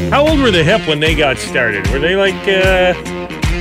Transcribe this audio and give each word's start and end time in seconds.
How 0.10 0.28
old 0.28 0.42
were 0.42 0.52
the 0.52 0.62
hip 0.62 0.86
when 0.90 1.00
they 1.00 1.16
got 1.16 1.38
started? 1.38 1.88
Were 1.88 2.00
they 2.00 2.18
like 2.18 2.36
uh, 2.46 2.94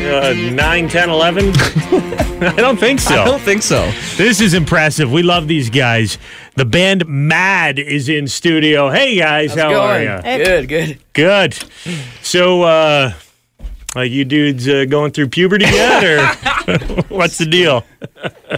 uh, 0.04 0.34
9, 0.34 0.88
10, 0.88 1.10
11? 1.10 1.44
I 1.54 2.54
don't 2.56 2.76
think 2.76 2.98
so. 2.98 3.14
I 3.14 3.24
don't 3.24 3.40
think 3.40 3.62
so. 3.62 3.88
This 4.16 4.40
is 4.40 4.52
impressive. 4.52 5.12
We 5.12 5.22
love 5.22 5.46
these 5.46 5.70
guys. 5.70 6.18
The 6.56 6.64
band 6.64 7.06
Mad 7.06 7.78
is 7.78 8.08
in 8.08 8.26
studio. 8.26 8.90
Hey 8.90 9.16
guys, 9.16 9.54
how 9.54 9.80
are 9.80 10.02
you? 10.02 10.20
Good, 10.44 10.68
good. 10.68 10.98
Good. 11.12 11.54
So, 12.22 12.62
uh, 12.62 13.12
like 13.94 14.10
you 14.10 14.24
dudes 14.24 14.68
uh, 14.68 14.84
going 14.88 15.12
through 15.12 15.28
puberty 15.28 15.64
yet, 15.66 16.04
or 16.04 16.26
what's 17.08 17.38
the 17.38 17.46
deal? 17.46 17.84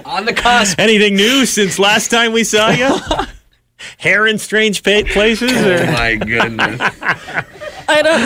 On 0.05 0.25
the 0.25 0.33
cusp. 0.33 0.79
Anything 0.79 1.15
new 1.17 1.45
since 1.47 1.79
last 1.79 2.11
time 2.11 2.33
we 2.33 2.45
saw 2.45 2.71
you? 2.71 2.95
Hair 3.99 4.27
in 4.27 4.39
strange 4.39 4.83
places, 4.83 5.53
or 5.53 5.85
My 5.93 6.15
goodness. 6.17 6.81
I 7.89 8.03
don't 8.03 8.21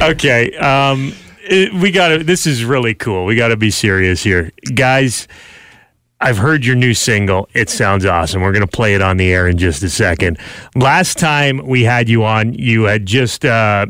know. 0.00 0.08
okay? 0.10 0.56
Um, 0.56 1.12
it- 1.42 1.72
we 1.74 1.90
got 1.90 2.08
to. 2.08 2.24
This 2.24 2.46
is 2.46 2.64
really 2.64 2.94
cool. 2.94 3.24
We 3.26 3.34
got 3.36 3.48
to 3.48 3.56
be 3.56 3.70
serious 3.70 4.22
here, 4.22 4.50
guys. 4.74 5.26
I've 6.22 6.36
heard 6.38 6.66
your 6.66 6.76
new 6.76 6.92
single. 6.92 7.48
It 7.54 7.70
sounds 7.70 8.04
awesome. 8.04 8.42
We're 8.42 8.52
going 8.52 8.60
to 8.66 8.66
play 8.70 8.94
it 8.94 9.00
on 9.00 9.16
the 9.16 9.32
air 9.32 9.48
in 9.48 9.56
just 9.56 9.82
a 9.82 9.88
second. 9.88 10.38
Last 10.74 11.16
time 11.18 11.66
we 11.66 11.82
had 11.82 12.10
you 12.10 12.24
on, 12.24 12.52
you 12.52 12.82
had 12.82 13.06
just 13.06 13.42
uh, 13.44 13.86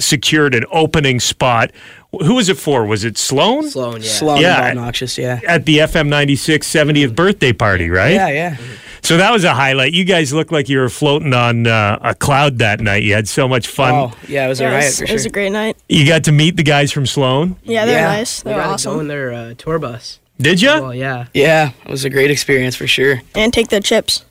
secured 0.00 0.54
an 0.54 0.64
opening 0.72 1.20
spot. 1.20 1.70
Who 2.24 2.34
was 2.34 2.48
it 2.48 2.56
for? 2.58 2.84
Was 2.86 3.04
it 3.04 3.16
Sloan? 3.16 3.70
Sloan, 3.70 4.02
yeah. 4.02 4.08
Sloan 4.08 4.40
Yeah. 4.40 4.68
obnoxious, 4.70 5.16
yeah. 5.16 5.40
At 5.46 5.64
the 5.64 5.78
FM 5.78 6.08
96 6.08 6.66
70th 6.68 7.14
birthday 7.14 7.52
party, 7.52 7.88
right? 7.88 8.14
Yeah, 8.14 8.28
yeah. 8.28 8.56
So 9.02 9.16
that 9.16 9.32
was 9.32 9.44
a 9.44 9.54
highlight. 9.54 9.92
You 9.94 10.04
guys 10.04 10.32
looked 10.32 10.52
like 10.52 10.68
you 10.68 10.78
were 10.78 10.88
floating 10.90 11.32
on 11.32 11.66
uh, 11.66 11.98
a 12.02 12.14
cloud 12.14 12.58
that 12.58 12.80
night. 12.80 13.02
You 13.02 13.14
had 13.14 13.28
so 13.28 13.46
much 13.48 13.66
fun. 13.68 13.94
Oh, 13.94 14.12
yeah, 14.28 14.44
it 14.44 14.48
was 14.48 14.60
Yeah, 14.60 14.66
a 14.66 14.70
it, 14.70 14.74
riot 14.74 14.84
was, 14.86 14.98
for 14.98 15.04
it 15.04 15.12
was 15.12 15.24
a 15.26 15.30
great 15.30 15.52
night. 15.52 15.76
You 15.88 16.06
got 16.06 16.24
to 16.24 16.32
meet 16.32 16.56
the 16.56 16.62
guys 16.64 16.90
from 16.92 17.06
Sloan. 17.06 17.56
Yeah, 17.62 17.86
they 17.86 17.92
Yeah. 17.92 18.04
nice. 18.08 18.42
They 18.42 18.50
We 18.50 18.56
were 18.56 18.62
got 18.62 18.70
awesome. 18.74 18.98
on 18.98 19.08
their 19.08 19.32
uh, 19.32 19.54
tour 19.56 19.78
bus. 19.78 20.18
Did 20.40 20.60
you? 20.60 20.68
Well, 20.68 20.94
yeah. 20.94 21.26
yeah, 21.32 21.70
it 21.84 21.90
was 21.90 22.04
a 22.04 22.10
great 22.10 22.30
experience 22.30 22.74
for 22.76 22.86
sure. 22.86 23.22
And 23.34 23.52
take 23.52 23.68
the 23.68 23.80
chips. 23.80 24.24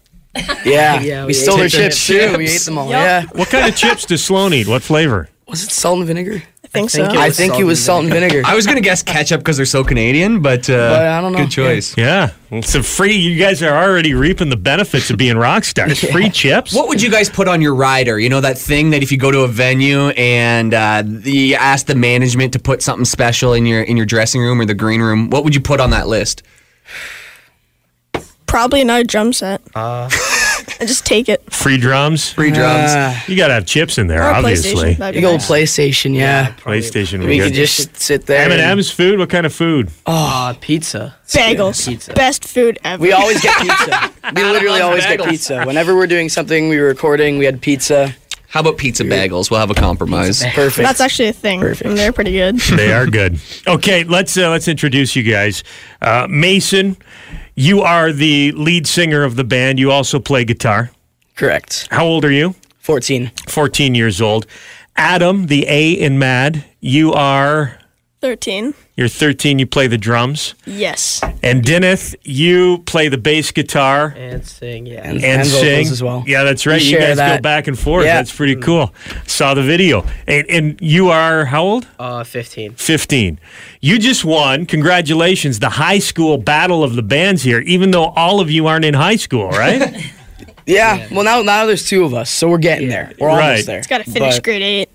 Yeah, 0.66 1.00
Yeah, 1.02 1.22
we, 1.24 1.28
we 1.28 1.34
stole 1.34 1.58
their 1.58 1.66
the 1.66 1.70
chips 1.70 2.06
too. 2.08 2.36
We 2.38 2.48
ate 2.50 2.62
them 2.62 2.78
all. 2.78 2.90
Yup. 2.90 2.94
Yeah. 3.00 3.26
What 3.34 3.50
kind 3.50 3.68
of 3.68 3.76
chips 3.76 4.06
does 4.06 4.24
Sloan 4.24 4.54
eat? 4.54 4.68
What 4.68 4.84
flavor? 4.84 5.30
Was 5.50 5.64
it 5.64 5.72
salt 5.72 5.98
and 5.98 6.08
vinegar? 6.08 6.44
I 6.64 6.68
think 6.68 6.92
so. 6.92 7.02
think 7.02 7.16
it 7.16 7.20
I 7.20 7.30
think 7.32 7.52
salt 7.54 7.62
it 7.62 7.64
was 7.66 7.80
and 7.80 7.86
salt 7.86 8.04
and 8.04 8.14
vinegar. 8.14 8.44
I 8.46 8.54
was 8.56 8.68
gonna 8.68 8.82
guess 8.82 9.02
ketchup 9.02 9.40
because 9.40 9.58
they're 9.58 9.66
so 9.66 9.84
Canadian, 9.84 10.42
but, 10.42 10.70
uh, 10.70 10.90
But 10.90 11.08
I 11.08 11.20
don't 11.20 11.32
know. 11.32 11.40
Good 11.40 11.50
choice. 11.52 11.98
Yeah. 11.98 12.32
It's 12.52 12.76
a 12.76 12.84
free. 12.84 13.16
You 13.16 13.40
guys 13.40 13.64
are 13.64 13.76
already 13.76 14.14
reaping 14.14 14.50
the 14.50 14.58
benefits 14.58 15.10
of 15.10 15.18
being 15.18 15.38
rock 15.38 15.64
stars. 15.64 16.00
Free 16.12 16.30
chips. 16.30 16.74
What 16.74 16.88
would 16.88 17.02
you 17.02 17.10
guys 17.10 17.30
put 17.30 17.48
on 17.48 17.62
your 17.62 17.74
rider? 17.74 18.20
You 18.20 18.30
know 18.30 18.42
that 18.42 18.58
thing 18.58 18.92
that 18.92 19.02
if 19.02 19.12
you 19.12 19.18
go 19.18 19.32
to 19.32 19.42
a 19.42 19.48
venue 19.48 20.10
and 20.10 20.74
uh, 20.74 21.04
you 21.06 21.56
ask 21.56 21.88
the 21.88 21.96
management 21.96 22.54
to 22.54 22.60
put 22.60 22.82
something 22.84 23.06
special 23.06 23.54
in 23.54 23.66
your 23.66 23.82
in 23.82 23.98
your 23.98 24.06
dressing 24.06 24.42
room 24.42 24.62
or 24.62 24.66
the 24.66 24.76
green 24.76 25.02
room, 25.02 25.30
what 25.32 25.44
would 25.44 25.56
you 25.56 25.62
put 25.62 25.80
on 25.80 25.90
that 25.92 26.08
list? 26.08 26.44
Probably 28.46 28.82
another 28.82 29.04
drum 29.04 29.32
set. 29.34 29.62
Uh, 29.76 30.10
and 30.80 30.88
just 30.88 31.06
take 31.06 31.30
it. 31.30 31.42
Free 31.52 31.78
drums. 31.78 32.30
Free 32.32 32.52
drums. 32.52 32.92
Ah, 32.92 33.24
You 33.28 33.36
got 33.36 33.48
to 33.48 33.54
have 33.56 33.66
chips 33.66 33.98
in 33.98 34.08
there, 34.08 34.24
obviously. 34.24 34.74
PlayStation. 34.94 34.98
That'd 34.98 35.16
big 35.16 35.24
old 35.26 35.40
nice. 35.40 35.50
PlayStation, 35.50 36.16
yeah. 36.16 36.54
PlayStation. 36.60 37.26
We 37.26 37.38
got 37.38 37.46
could 37.46 37.54
just 37.54 37.96
sit 37.98 38.26
there. 38.26 38.44
M 38.46 38.52
and 38.52 38.62
and- 38.62 38.72
M's 38.72 38.92
food. 38.92 39.20
What 39.20 39.30
kind 39.30 39.46
of 39.46 39.54
food? 39.54 39.90
uh, 40.06 40.54
pizza. 40.62 41.16
Bagels. 41.28 41.88
Pizza. 41.88 42.14
Best 42.14 42.46
food 42.46 42.80
ever. 42.84 43.02
We 43.02 43.12
always 43.14 43.42
get 43.42 43.58
pizza. 43.62 44.12
We 44.36 44.44
literally 44.44 44.80
loves 44.80 44.82
always 44.82 45.06
get 45.06 45.28
pizza. 45.28 45.64
Whenever 45.66 45.96
we're 45.96 46.06
doing 46.08 46.30
something, 46.30 46.70
we 46.70 46.78
were 46.80 46.86
recording, 46.88 47.40
we 47.40 47.46
had 47.46 47.62
pizza. 47.62 48.14
How 48.48 48.60
about 48.62 48.78
pizza 48.78 49.04
bagels? 49.04 49.50
We'll 49.52 49.60
have 49.60 49.70
a 49.72 49.76
compromise. 49.76 50.44
Perfect. 50.44 50.86
That's 50.88 51.02
actually 51.02 51.30
a 51.30 51.34
thing. 51.34 51.60
Perfect. 51.62 51.96
They're 51.96 52.12
pretty 52.12 52.32
good. 52.34 52.58
they 52.60 52.92
are 52.92 53.06
good. 53.08 53.40
Okay, 53.68 54.04
let's 54.04 54.38
uh, 54.38 54.50
let's 54.50 54.68
introduce 54.68 55.16
you 55.16 55.24
guys. 55.24 55.64
Uh, 56.02 56.28
Mason, 56.30 56.98
you 57.60 57.82
are 57.82 58.14
the 58.14 58.54
lead 58.54 58.88
singer 58.88 59.24
of 59.24 59.36
the 59.36 59.44
band. 59.44 59.80
You 59.80 59.92
also 59.92 60.18
play 60.18 60.46
guitar. 60.46 60.92
correct. 61.36 61.88
How 61.92 62.06
old 62.06 62.24
are 62.24 62.32
you? 62.32 62.56
14. 62.80 63.32
14 63.48 63.96
years 63.96 64.22
old. 64.22 64.46
Adam, 64.96 65.48
the 65.48 65.66
A 65.68 65.92
in 65.92 66.18
Mad, 66.18 66.64
you 66.80 67.12
are 67.12 67.78
13. 68.22 68.74
You're 69.00 69.08
13. 69.08 69.60
You 69.60 69.66
play 69.66 69.88
the 69.88 69.98
drums. 69.98 70.54
Yes. 70.66 71.22
And 71.42 71.64
Deneth, 71.64 72.16
you 72.24 72.80
play 72.86 73.08
the 73.08 73.18
bass 73.18 73.52
guitar 73.52 74.14
And 74.18 74.46
sing, 74.46 74.86
yeah. 74.86 75.02
And, 75.08 75.18
and, 75.24 75.26
and 75.42 75.48
sing 75.48 75.88
as 75.88 76.04
well. 76.04 76.24
Yeah, 76.28 76.44
that's 76.44 76.66
right. 76.68 76.80
We 76.82 76.86
You 76.88 76.98
share 77.00 77.16
guys 77.16 77.38
go 77.38 77.42
back 77.42 77.68
and 77.68 77.80
forth. 77.80 78.06
Yeah. 78.06 78.16
That's 78.16 78.36
pretty 78.36 78.58
cool. 78.58 78.94
Saw 79.26 79.54
the 79.54 79.64
video. 79.64 80.06
And, 80.28 80.46
and 80.50 80.82
you 80.82 81.10
are 81.10 81.46
how 81.46 81.64
old? 81.64 81.88
Uh, 81.98 82.24
15. 82.26 82.74
15. 82.74 83.40
You 83.80 83.98
just 84.00 84.26
won. 84.26 84.66
Congratulations. 84.66 85.60
The 85.60 85.70
high 85.70 86.00
school 86.00 86.38
battle 86.38 86.84
of 86.84 86.96
the 86.96 87.04
bands 87.04 87.42
here, 87.44 87.62
even 87.62 87.92
though 87.92 88.08
all 88.10 88.42
of 88.42 88.52
you 88.52 88.68
aren't 88.68 88.84
in 88.84 88.94
high 88.96 89.16
school, 89.16 89.50
right? 89.50 90.12
Yeah. 90.66 91.08
Well, 91.12 91.24
now 91.24 91.42
now 91.42 91.66
there's 91.66 91.88
two 91.90 92.04
of 92.04 92.14
us, 92.14 92.30
so 92.30 92.48
we're 92.48 92.60
getting 92.60 92.90
there. 92.90 93.12
We're 93.20 93.30
Right. 93.30 93.50
almost 93.50 93.66
there. 93.66 93.80
It's 93.80 93.88
got 93.88 94.06
to 94.06 94.12
finish 94.12 94.36
But- 94.36 94.44
grade 94.44 94.62
8. 94.62 94.90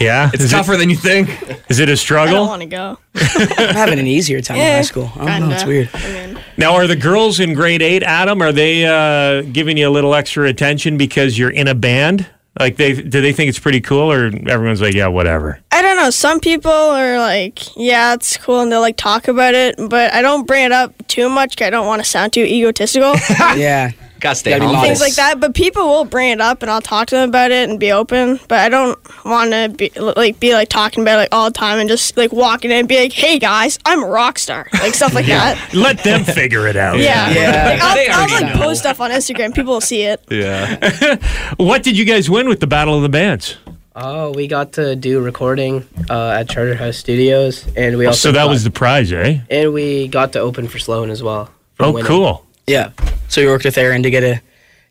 Yeah. 0.00 0.30
It's 0.32 0.44
is, 0.44 0.50
tougher 0.50 0.76
than 0.76 0.90
you 0.90 0.96
think. 0.96 1.28
Is 1.68 1.78
it 1.80 1.88
a 1.88 2.14
I 2.16 2.26
don't 2.30 2.46
want 2.46 2.62
to 2.62 2.66
go. 2.66 2.98
I'm 3.14 3.74
having 3.74 3.98
an 3.98 4.06
easier 4.06 4.40
time 4.40 4.56
in 4.58 4.62
Eh, 4.62 4.76
high 4.76 4.82
school. 4.82 5.10
I 5.14 5.18
don't 5.18 5.26
kinda. 5.28 5.48
know. 5.48 5.54
It's 5.54 5.64
weird. 5.64 5.90
I 5.94 6.12
mean, 6.12 6.38
Now, 6.56 6.74
are 6.74 6.86
the 6.86 6.96
girls 6.96 7.40
in 7.40 7.54
grade 7.54 7.82
eight, 7.82 8.02
Adam, 8.02 8.40
are 8.42 8.52
they 8.52 8.86
uh, 8.86 9.42
giving 9.52 9.76
you 9.76 9.88
a 9.88 9.90
little 9.90 10.14
extra 10.14 10.46
attention 10.48 10.96
because 10.96 11.38
you're 11.38 11.50
in 11.50 11.68
a 11.68 11.74
band? 11.74 12.26
Like, 12.58 12.76
they 12.76 12.92
do 12.94 13.20
they 13.20 13.32
think 13.32 13.48
it's 13.50 13.58
pretty 13.60 13.80
cool, 13.80 14.10
or 14.10 14.32
everyone's 14.48 14.80
like, 14.80 14.94
yeah, 14.94 15.06
whatever? 15.06 15.60
I 15.70 15.80
don't 15.80 15.96
know. 15.96 16.10
Some 16.10 16.40
people 16.40 16.72
are 16.72 17.16
like, 17.18 17.60
yeah, 17.76 18.14
it's 18.14 18.36
cool, 18.36 18.60
and 18.62 18.72
they'll 18.72 18.80
like 18.80 18.96
talk 18.96 19.28
about 19.28 19.54
it, 19.54 19.76
but 19.88 20.12
I 20.12 20.22
don't 20.22 20.44
bring 20.44 20.64
it 20.64 20.72
up 20.72 20.92
too 21.06 21.28
much 21.28 21.56
'cause 21.56 21.66
I 21.66 21.70
don't 21.70 21.86
want 21.86 22.02
to 22.02 22.08
sound 22.08 22.32
too 22.32 22.42
egotistical. 22.44 23.14
Yeah. 23.56 23.92
Gotta 24.20 24.34
stay 24.36 24.50
Gotta 24.50 24.60
be 24.62 24.66
humble. 24.66 24.82
Things 24.82 25.00
like 25.00 25.14
that. 25.14 25.38
But 25.40 25.54
people 25.54 25.86
will 25.86 26.04
bring 26.04 26.30
it 26.30 26.40
up, 26.40 26.62
and 26.62 26.70
I'll 26.70 26.80
talk 26.80 27.06
to 27.08 27.14
them 27.16 27.28
about 27.28 27.50
it 27.50 27.68
and 27.68 27.78
be 27.78 27.92
open. 27.92 28.40
But 28.48 28.60
I 28.60 28.68
don't 28.68 28.98
want 29.24 29.52
to 29.52 29.68
be 29.76 29.90
like 30.00 30.40
be 30.40 30.52
like 30.54 30.68
talking 30.68 31.02
about 31.02 31.14
it 31.14 31.18
like 31.18 31.28
all 31.32 31.50
the 31.50 31.58
time 31.58 31.78
and 31.78 31.88
just 31.88 32.16
like 32.16 32.32
walking 32.32 32.70
in 32.70 32.78
and 32.78 32.88
be 32.88 32.98
like, 32.98 33.12
hey 33.12 33.38
guys, 33.38 33.78
I'm 33.84 34.02
a 34.02 34.06
rock 34.06 34.38
star, 34.38 34.68
like 34.74 34.94
stuff 34.94 35.14
like 35.14 35.26
that. 35.38 35.72
Let 35.74 36.02
them 36.02 36.24
figure 36.24 36.66
it 36.66 36.76
out. 36.76 36.98
Yeah. 36.98 37.30
Yeah. 37.30 37.68
Like, 37.70 37.80
I'll, 38.10 38.22
I'll 38.22 38.42
like 38.42 38.54
know. 38.56 38.60
post 38.62 38.80
stuff 38.80 39.00
on 39.00 39.10
Instagram. 39.10 39.54
People 39.54 39.74
will 39.74 39.80
see 39.80 40.02
it. 40.02 40.22
Yeah. 40.30 41.16
What 41.56 41.82
did 41.82 41.96
you 41.98 42.04
guys 42.04 42.28
win 42.30 42.48
with 42.48 42.60
the 42.60 42.66
Battle 42.66 42.94
of 42.96 43.02
the 43.02 43.08
Bands? 43.08 43.56
Oh, 43.96 44.30
we 44.32 44.46
got 44.46 44.72
to 44.74 44.94
do 44.94 45.20
recording 45.20 45.84
uh, 46.08 46.30
at 46.30 46.48
Charterhouse 46.48 46.96
Studios, 46.96 47.66
and 47.76 47.96
we 47.98 48.06
also 48.06 48.28
So 48.28 48.32
that 48.32 48.44
got- 48.44 48.50
was 48.50 48.62
the 48.64 48.70
prize, 48.70 49.12
eh? 49.12 49.40
and 49.50 49.72
we 49.72 50.06
got 50.08 50.32
to 50.34 50.38
open 50.40 50.68
for 50.68 50.78
Sloan 50.78 51.10
as 51.10 51.20
well. 51.22 51.46
for 51.74 51.86
Oh, 51.86 51.90
winning. 51.92 52.06
cool. 52.06 52.46
Yeah. 52.68 52.92
So 53.28 53.40
we 53.40 53.46
worked 53.46 53.64
with 53.64 53.78
Aaron 53.78 54.02
to 54.02 54.10
get 54.10 54.22
a 54.22 54.42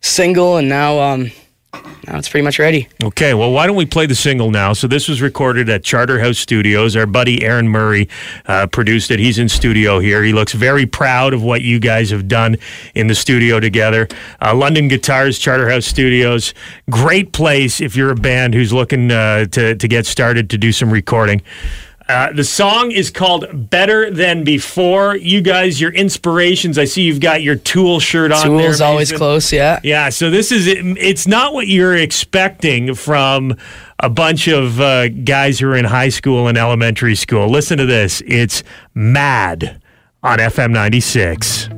single, 0.02 0.58
and 0.58 0.68
now 0.68 1.00
um, 1.00 1.32
now 2.08 2.18
it's 2.18 2.28
pretty 2.28 2.44
much 2.44 2.58
ready. 2.58 2.88
Okay, 3.04 3.36
well, 3.36 3.52
why 3.52 3.68
don't 3.68 3.76
we 3.76 3.86
play 3.86 4.08
the 4.08 4.16
single 4.16 4.50
now? 4.50 4.74
So 4.74 4.88
this 4.88 5.08
was 5.08 5.22
recorded 5.22 5.70
at 5.70 5.84
Charterhouse 5.84 6.40
Studios. 6.40 6.96
Our 6.96 7.06
buddy 7.06 7.44
Aaron 7.44 7.68
Murray 7.68 8.10
uh, 8.48 8.66
produced 8.66 9.12
it. 9.12 9.20
He's 9.20 9.38
in 9.38 9.48
studio 9.48 10.00
here. 10.00 10.24
He 10.24 10.34
looks 10.34 10.54
very 10.54 10.88
proud 10.88 11.36
of 11.36 11.44
what 11.44 11.62
you 11.62 11.80
guys 11.80 12.10
have 12.10 12.28
done 12.28 12.58
in 12.96 13.08
the 13.08 13.16
studio 13.16 13.60
together. 13.60 14.08
Uh, 14.42 14.56
London 14.56 14.88
Guitars, 14.88 15.38
Charterhouse 15.38 15.86
Studios, 15.86 16.56
great 16.90 17.32
place 17.32 17.80
if 17.80 17.96
you're 17.96 18.12
a 18.12 18.16
band 18.16 18.56
who's 18.56 18.74
looking 18.74 19.12
uh, 19.12 19.46
to 19.46 19.76
to 19.76 19.88
get 19.88 20.08
started 20.08 20.50
to 20.50 20.58
do 20.58 20.72
some 20.72 20.90
recording. 20.90 21.44
Uh, 22.10 22.32
the 22.32 22.44
song 22.44 22.92
is 22.92 23.12
called 23.12 23.70
Better 23.70 24.10
Than 24.10 24.46
Before. 24.46 25.18
You 25.18 25.42
guys, 25.42 25.82
your 25.82 25.92
inspirations. 25.92 26.78
I 26.78 26.86
see 26.86 27.02
you've 27.02 27.20
got 27.20 27.42
your 27.42 27.58
Tool 27.58 28.00
shirt 28.00 28.32
on 28.32 28.58
there. 28.58 28.68
Tool's 28.68 28.82
always 28.82 29.12
close, 29.12 29.52
yeah. 29.52 29.80
Yeah, 29.84 30.10
so 30.10 30.30
this 30.30 30.52
is 30.52 30.68
it's 30.68 31.28
not 31.28 31.54
what 31.54 31.68
you're 31.68 31.98
expecting 31.98 32.96
from 32.96 33.58
a 34.00 34.10
bunch 34.10 34.48
of 34.48 34.80
uh, 34.80 35.10
guys 35.10 35.60
who 35.60 35.68
are 35.68 35.76
in 35.76 35.86
high 35.86 36.10
school 36.10 36.48
and 36.48 36.58
elementary 36.58 37.16
school. 37.16 37.50
Listen 37.50 37.78
to 37.78 37.86
this. 37.86 38.22
It's 38.26 38.64
Mad 38.94 39.82
on 40.24 40.40
FM 40.40 40.72
96. 40.72 41.70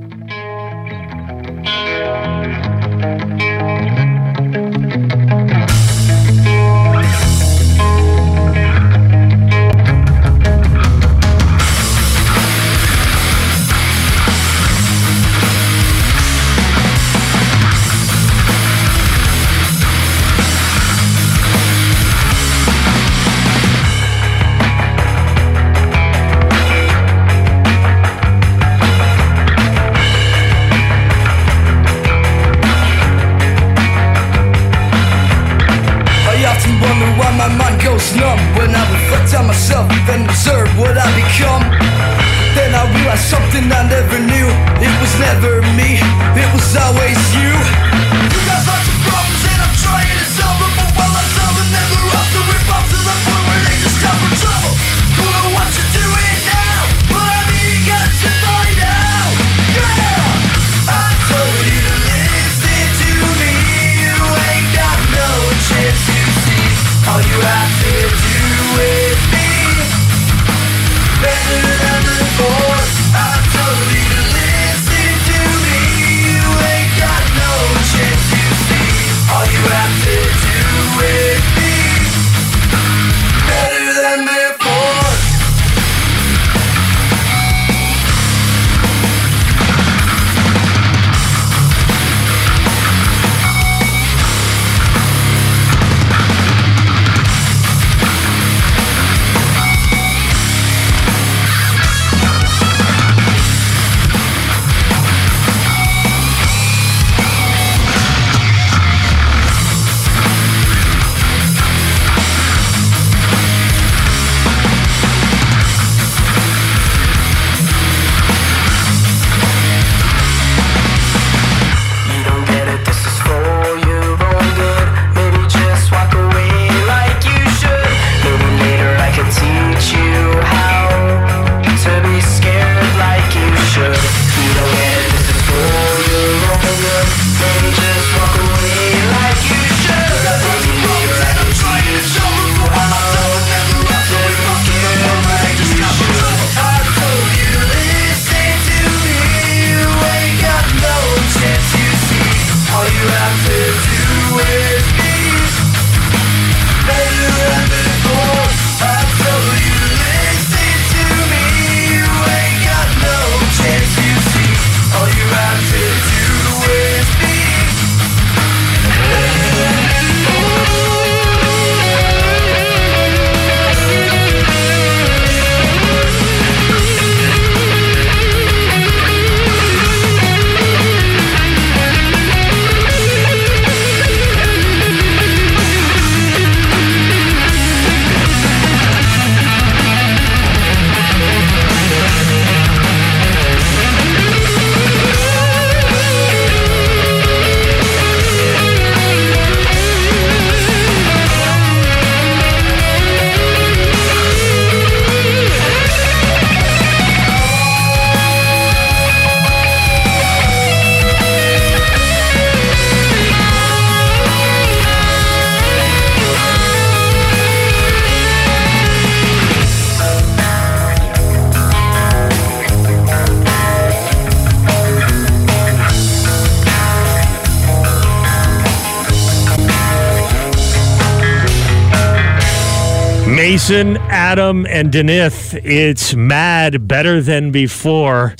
Mason, 233.69 233.98
Adam, 234.10 234.66
and 234.66 234.92
Denith. 234.92 235.54
It's 235.63 236.16
mad, 236.16 236.88
better 236.88 237.21
than 237.21 237.51
before. 237.51 238.36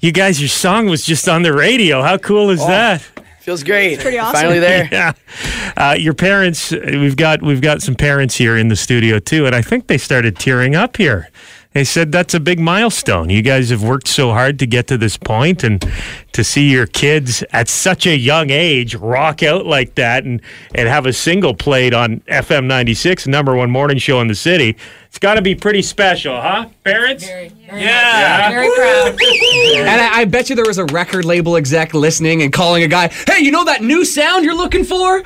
You 0.00 0.10
guys, 0.10 0.40
your 0.40 0.48
song 0.48 0.86
was 0.86 1.06
just 1.06 1.28
on 1.28 1.42
the 1.42 1.52
radio. 1.52 2.02
How 2.02 2.18
cool 2.18 2.50
is 2.50 2.58
that? 2.58 3.00
Feels 3.38 3.62
great. 3.62 3.92
It's 3.92 4.02
Pretty 4.02 4.18
awesome. 4.18 4.40
Finally 4.40 4.58
there. 4.58 4.88
Yeah, 4.92 5.12
uh, 5.76 5.94
your 5.96 6.14
parents. 6.14 6.72
We've 6.72 7.16
got 7.16 7.42
we've 7.42 7.60
got 7.60 7.80
some 7.80 7.94
parents 7.94 8.34
here 8.34 8.56
in 8.56 8.66
the 8.66 8.74
studio 8.74 9.20
too, 9.20 9.46
and 9.46 9.54
I 9.54 9.62
think 9.62 9.86
they 9.86 9.98
started 9.98 10.36
tearing 10.36 10.74
up 10.74 10.96
here. 10.96 11.28
They 11.76 11.84
said 11.84 12.10
that's 12.10 12.32
a 12.32 12.40
big 12.40 12.58
milestone. 12.58 13.28
You 13.28 13.42
guys 13.42 13.68
have 13.68 13.82
worked 13.82 14.08
so 14.08 14.30
hard 14.30 14.58
to 14.60 14.66
get 14.66 14.86
to 14.86 14.96
this 14.96 15.18
point, 15.18 15.62
and 15.62 15.86
to 16.32 16.42
see 16.42 16.70
your 16.70 16.86
kids 16.86 17.44
at 17.52 17.68
such 17.68 18.06
a 18.06 18.16
young 18.16 18.48
age 18.48 18.94
rock 18.94 19.42
out 19.42 19.66
like 19.66 19.94
that 19.96 20.24
and 20.24 20.40
and 20.74 20.88
have 20.88 21.04
a 21.04 21.12
single 21.12 21.52
played 21.52 21.92
on 21.92 22.20
FM 22.20 22.64
ninety 22.64 22.94
six, 22.94 23.26
number 23.26 23.54
one 23.54 23.70
morning 23.70 23.98
show 23.98 24.22
in 24.22 24.28
the 24.28 24.34
city. 24.34 24.74
It's 25.08 25.18
got 25.18 25.34
to 25.34 25.42
be 25.42 25.54
pretty 25.54 25.82
special, 25.82 26.40
huh, 26.40 26.70
parents? 26.82 27.28
Yeah. 27.72 28.50
Very 28.50 28.70
proud. 28.74 29.18
And 29.76 30.00
I, 30.00 30.20
I 30.20 30.24
bet 30.24 30.48
you 30.48 30.56
there 30.56 30.64
was 30.64 30.78
a 30.78 30.84
record 30.86 31.24
label 31.24 31.56
exec 31.56 31.92
listening 31.94 32.42
and 32.42 32.52
calling 32.52 32.82
a 32.82 32.88
guy, 32.88 33.08
hey, 33.08 33.40
you 33.40 33.50
know 33.50 33.64
that 33.64 33.82
new 33.82 34.04
sound 34.04 34.44
you're 34.44 34.54
looking 34.54 34.84
for? 34.84 35.18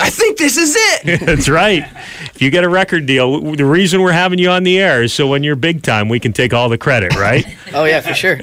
I 0.00 0.10
think 0.10 0.38
this 0.38 0.56
is 0.56 0.74
it. 0.78 1.20
That's 1.26 1.48
right. 1.48 1.84
If 2.34 2.40
you 2.40 2.50
get 2.50 2.64
a 2.64 2.68
record 2.68 3.06
deal, 3.06 3.40
the 3.40 3.64
reason 3.64 4.00
we're 4.00 4.12
having 4.12 4.38
you 4.38 4.48
on 4.48 4.62
the 4.62 4.78
air 4.78 5.02
is 5.02 5.12
so 5.12 5.26
when 5.26 5.42
you're 5.42 5.56
big 5.56 5.82
time, 5.82 6.08
we 6.08 6.20
can 6.20 6.32
take 6.32 6.54
all 6.54 6.68
the 6.68 6.78
credit, 6.78 7.14
right? 7.16 7.44
Oh 7.74 7.84
yeah, 7.84 8.00
for 8.00 8.14
sure. 8.14 8.38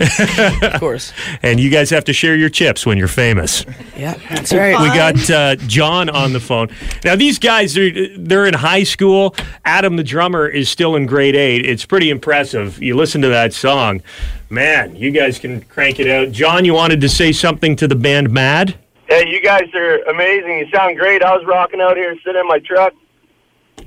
of 0.62 0.80
course. 0.80 1.12
and 1.42 1.60
you 1.60 1.70
guys 1.72 1.90
have 1.90 2.04
to 2.06 2.14
share 2.14 2.36
your 2.36 2.50
chips 2.50 2.86
when 2.86 2.98
you're 3.00 3.08
famous. 3.08 3.66
Yeah, 3.98 4.14
that's 4.30 4.54
right. 4.54 4.80
We 4.80 4.88
got 4.90 5.30
uh, 5.30 5.56
John 5.56 6.10
on 6.10 6.34
the 6.34 6.40
phone. 6.42 6.68
Now 7.04 7.16
these 7.16 7.40
guys, 7.40 7.74
they're, 7.74 8.10
they're 8.16 8.46
in 8.46 8.54
high 8.54 8.84
school. 8.84 9.34
Adam, 9.66 9.96
the 9.96 10.04
drummer, 10.04 10.48
is 10.48 10.70
still 10.70 10.96
in 10.96 11.08
grade 11.08 11.36
eight. 11.36 11.66
It's 11.66 11.86
pretty 11.86 12.12
impressive. 12.12 12.80
You 12.84 12.96
listen 12.96 13.22
to 13.22 13.30
that 13.30 13.43
song, 13.52 14.02
man. 14.50 14.96
You 14.96 15.12
guys 15.12 15.40
can 15.40 15.62
crank 15.64 16.00
it 16.00 16.08
out. 16.08 16.32
John, 16.32 16.64
you 16.64 16.74
wanted 16.74 17.02
to 17.02 17.10
say 17.10 17.32
something 17.34 17.76
to 17.78 17.88
the 17.88 17.96
band 17.96 18.30
Mad? 18.32 18.76
Hey, 19.08 19.28
you 19.28 19.42
guys 19.42 19.68
are 19.74 19.98
amazing. 20.04 20.60
You 20.60 20.68
sound 20.74 20.98
great. 20.98 21.22
I 21.22 21.36
was 21.36 21.46
rocking 21.46 21.82
out 21.82 21.98
here, 21.98 22.16
sitting 22.24 22.40
in 22.40 22.48
my 22.48 22.60
truck. 22.60 22.94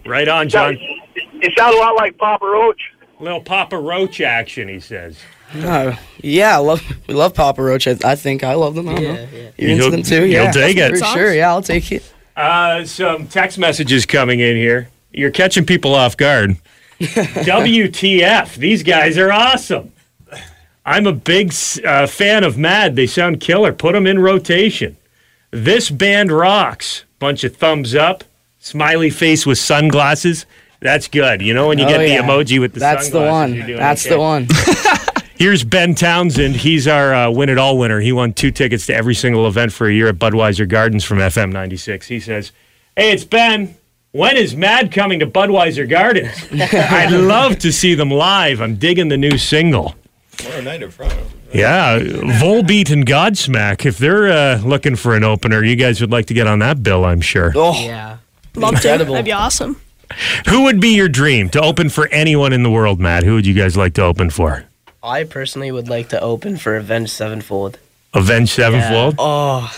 Right 0.04 0.28
on, 0.28 0.48
John. 0.48 0.76
You 0.76 1.50
sound 1.56 1.75
a 1.75 1.78
lot 1.78 1.94
like 1.96 2.18
Papa 2.18 2.44
Roach. 2.44 2.80
Little 3.18 3.40
Papa 3.40 3.78
Roach 3.78 4.20
action, 4.20 4.68
he 4.68 4.78
says. 4.80 5.18
Uh, 5.54 5.96
yeah, 6.20 6.56
I 6.56 6.58
love 6.58 6.82
we 7.06 7.14
love 7.14 7.32
Papa 7.34 7.62
Roach. 7.62 7.86
I, 7.86 7.96
I 8.04 8.14
think 8.16 8.44
I 8.44 8.54
love 8.54 8.75
them. 8.75 8.88
I 8.88 8.94
don't 8.94 9.04
know. 9.04 9.28
You're 9.56 9.70
You'll- 9.70 9.86
into 9.86 9.90
them 9.90 10.02
too. 10.02 10.26
you'll 10.26 10.52
take 10.52 10.76
it. 10.76 10.98
for 10.98 11.04
sure. 11.06 11.32
Yeah, 11.32 11.48
I'll 11.50 11.62
take 11.62 11.90
it. 11.92 12.12
Uh, 12.36 12.84
some 12.84 13.26
text 13.28 13.56
messages 13.58 14.04
coming 14.04 14.40
in 14.40 14.56
here. 14.56 14.90
You're 15.12 15.30
catching 15.30 15.64
people 15.64 15.94
off 15.94 16.16
guard. 16.16 16.56
WTF? 17.00 18.54
These 18.56 18.82
guys 18.82 19.18
are 19.18 19.32
awesome. 19.32 19.92
I'm 20.84 21.06
a 21.06 21.12
big 21.12 21.52
uh, 21.84 22.06
fan 22.06 22.44
of 22.44 22.56
Mad. 22.56 22.94
They 22.96 23.06
sound 23.06 23.40
killer. 23.40 23.72
Put 23.72 23.92
them 23.92 24.06
in 24.06 24.18
rotation. 24.20 24.96
This 25.50 25.90
band 25.90 26.30
rocks. 26.30 27.04
Bunch 27.18 27.42
of 27.44 27.56
thumbs 27.56 27.94
up. 27.94 28.24
Smiley 28.58 29.10
face 29.10 29.44
with 29.46 29.58
sunglasses. 29.58 30.46
That's 30.80 31.08
good. 31.08 31.40
You 31.42 31.54
know 31.54 31.68
when 31.68 31.78
you 31.78 31.84
Oh, 31.86 31.88
get 31.88 31.98
the 31.98 32.16
emoji 32.16 32.60
with 32.60 32.74
the 32.74 32.80
sunglasses. 32.80 33.10
That's 33.10 33.24
the 33.24 33.30
one. 33.30 33.54
you're 33.54 33.66
doing 33.66 33.78
That's 33.78 34.06
okay. 34.06 34.14
the 34.14 34.20
one. 34.20 34.46
Here's 35.36 35.64
Ben 35.64 35.94
Townsend. 35.94 36.56
He's 36.56 36.86
our 36.88 37.12
uh, 37.14 37.30
win 37.30 37.48
it 37.48 37.58
all 37.58 37.78
winner. 37.78 38.00
He 38.00 38.12
won 38.12 38.32
two 38.32 38.50
tickets 38.50 38.86
to 38.86 38.94
every 38.94 39.14
single 39.14 39.46
event 39.46 39.72
for 39.72 39.86
a 39.88 39.92
year 39.92 40.08
at 40.08 40.16
Budweiser 40.16 40.68
Gardens 40.68 41.04
from 41.04 41.18
FM 41.18 41.52
96. 41.52 42.06
He 42.08 42.20
says, 42.20 42.52
Hey, 42.96 43.12
it's 43.12 43.24
Ben. 43.24 43.76
When 44.12 44.36
is 44.36 44.56
Mad 44.56 44.92
coming 44.92 45.20
to 45.20 45.26
Budweiser 45.26 45.88
Gardens? 45.88 46.32
I'd 46.72 47.10
love 47.10 47.58
to 47.58 47.72
see 47.72 47.94
them 47.94 48.10
live. 48.10 48.60
I'm 48.60 48.76
digging 48.76 49.08
the 49.08 49.16
new 49.16 49.36
single. 49.36 49.94
Tomorrow 50.38 50.60
night 50.62 50.82
in 50.82 50.90
front. 50.90 51.14
Yeah, 51.52 51.98
Volbeat 51.98 52.90
and 52.90 53.06
Godsmack. 53.06 53.86
If 53.86 53.98
they're 53.98 54.28
uh, 54.28 54.60
looking 54.62 54.96
for 54.96 55.14
an 55.16 55.25
opener, 55.25 55.62
you 55.64 55.76
guys 55.76 56.00
would 56.00 56.10
like 56.10 56.26
to 56.26 56.34
get 56.34 56.46
on 56.46 56.58
that 56.60 56.82
bill, 56.82 57.04
I'm 57.04 57.20
sure. 57.20 57.52
Oh, 57.54 57.72
Yeah. 57.82 58.18
Love 58.54 58.70
to. 58.70 58.76
Incredible. 58.76 59.12
That'd 59.14 59.26
be 59.26 59.32
awesome. 59.32 59.80
Who 60.48 60.62
would 60.62 60.80
be 60.80 60.94
your 60.94 61.08
dream 61.08 61.50
to 61.50 61.60
open 61.60 61.90
for 61.90 62.08
anyone 62.08 62.52
in 62.54 62.62
the 62.62 62.70
world, 62.70 63.00
Matt? 63.00 63.22
Who 63.25 63.34
would 63.34 63.46
you 63.46 63.52
guys 63.54 63.76
like 63.76 63.92
to 63.94 64.02
open 64.02 64.30
for? 64.30 64.64
I 65.02 65.25
personally 65.25 65.70
would 65.70 65.88
like 65.88 66.08
to 66.10 66.20
open 66.20 66.56
for 66.56 66.75
Avenged 66.76 67.10
Sevenfold. 67.10 67.78
Avenged 68.14 68.52
Sevenfold? 68.52 69.16
oh. 69.18 69.70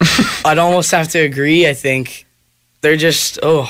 I'd 0.44 0.58
almost 0.58 0.90
have 0.90 1.08
to 1.08 1.18
agree. 1.18 1.66
I 1.68 1.72
think 1.74 2.26
they're 2.80 2.96
just 2.96 3.38
oh, 3.42 3.68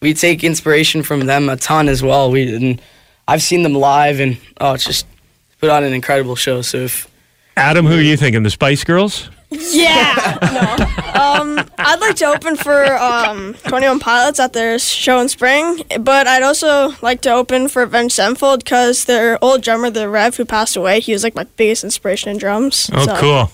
we 0.00 0.14
take 0.14 0.42
inspiration 0.44 1.02
from 1.02 1.26
them 1.26 1.48
a 1.48 1.56
ton 1.56 1.88
as 1.88 2.02
well. 2.02 2.30
We 2.30 2.54
and 2.54 2.80
I've 3.28 3.42
seen 3.42 3.62
them 3.62 3.74
live, 3.74 4.20
and 4.20 4.38
oh, 4.60 4.74
it's 4.74 4.84
just 4.84 5.06
put 5.60 5.70
on 5.70 5.84
an 5.84 5.92
incredible 5.92 6.36
show. 6.36 6.62
So 6.62 6.78
if 6.78 7.08
Adam, 7.56 7.86
who 7.86 7.94
are 7.96 8.00
you 8.00 8.16
thinking? 8.16 8.42
The 8.42 8.50
Spice 8.50 8.84
Girls? 8.84 9.28
Yeah. 9.50 10.38
no. 10.42 11.20
Um, 11.20 11.58
I'd 11.76 11.98
like 12.00 12.14
to 12.16 12.26
open 12.26 12.54
for 12.56 12.96
um, 12.98 13.54
21 13.66 13.98
Pilots 13.98 14.38
at 14.38 14.52
their 14.52 14.78
show 14.78 15.18
in 15.20 15.28
spring, 15.28 15.82
but 16.00 16.28
I'd 16.28 16.44
also 16.44 16.94
like 17.02 17.20
to 17.22 17.32
open 17.32 17.68
for 17.68 17.82
Avenged 17.82 18.14
Sevenfold 18.14 18.62
because 18.64 19.06
their 19.06 19.42
old 19.42 19.62
drummer, 19.62 19.90
the 19.90 20.08
Rev, 20.08 20.36
who 20.36 20.44
passed 20.44 20.76
away, 20.76 21.00
he 21.00 21.12
was 21.12 21.24
like 21.24 21.34
my 21.34 21.44
biggest 21.56 21.82
inspiration 21.82 22.30
in 22.30 22.38
drums. 22.38 22.90
Oh, 22.92 23.04
So- 23.06 23.16
cool. 23.16 23.50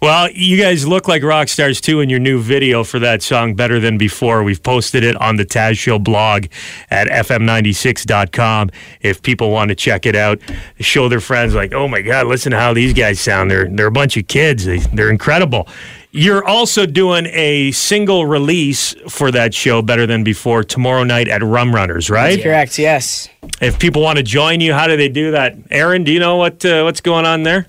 Well, 0.00 0.30
you 0.30 0.60
guys 0.60 0.86
look 0.86 1.08
like 1.08 1.22
rock 1.22 1.48
stars 1.48 1.80
too 1.80 2.00
in 2.00 2.08
your 2.08 2.18
new 2.18 2.40
video 2.40 2.84
for 2.84 2.98
that 2.98 3.22
song, 3.22 3.54
Better 3.54 3.80
Than 3.80 3.98
Before. 3.98 4.42
We've 4.42 4.62
posted 4.62 5.04
it 5.04 5.16
on 5.16 5.36
the 5.36 5.44
Taz 5.44 5.78
Show 5.78 5.98
blog 5.98 6.46
at 6.90 7.08
fm96.com. 7.08 8.70
If 9.00 9.22
people 9.22 9.50
want 9.50 9.70
to 9.70 9.74
check 9.74 10.06
it 10.06 10.16
out, 10.16 10.40
show 10.80 11.08
their 11.08 11.20
friends, 11.20 11.54
like, 11.54 11.72
oh 11.72 11.88
my 11.88 12.02
God, 12.02 12.26
listen 12.26 12.52
to 12.52 12.58
how 12.58 12.74
these 12.74 12.92
guys 12.92 13.20
sound. 13.20 13.50
They're, 13.50 13.68
they're 13.68 13.86
a 13.86 13.92
bunch 13.92 14.16
of 14.16 14.26
kids, 14.28 14.64
they, 14.64 14.78
they're 14.78 15.10
incredible. 15.10 15.68
You're 16.16 16.44
also 16.44 16.86
doing 16.86 17.26
a 17.26 17.72
single 17.72 18.24
release 18.24 18.94
for 19.08 19.32
that 19.32 19.52
show, 19.52 19.82
Better 19.82 20.06
Than 20.06 20.22
Before, 20.22 20.62
tomorrow 20.62 21.02
night 21.02 21.26
at 21.26 21.42
Rum 21.42 21.74
Runners, 21.74 22.08
right? 22.08 22.40
correct, 22.40 22.78
yes. 22.78 23.28
If 23.60 23.80
people 23.80 24.00
want 24.00 24.18
to 24.18 24.22
join 24.22 24.60
you, 24.60 24.74
how 24.74 24.86
do 24.86 24.96
they 24.96 25.08
do 25.08 25.32
that? 25.32 25.56
Aaron, 25.72 26.04
do 26.04 26.12
you 26.12 26.20
know 26.20 26.36
what 26.36 26.64
uh, 26.64 26.82
what's 26.82 27.00
going 27.00 27.26
on 27.26 27.42
there? 27.42 27.66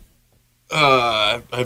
Uh, 0.70 1.42
I, 1.52 1.66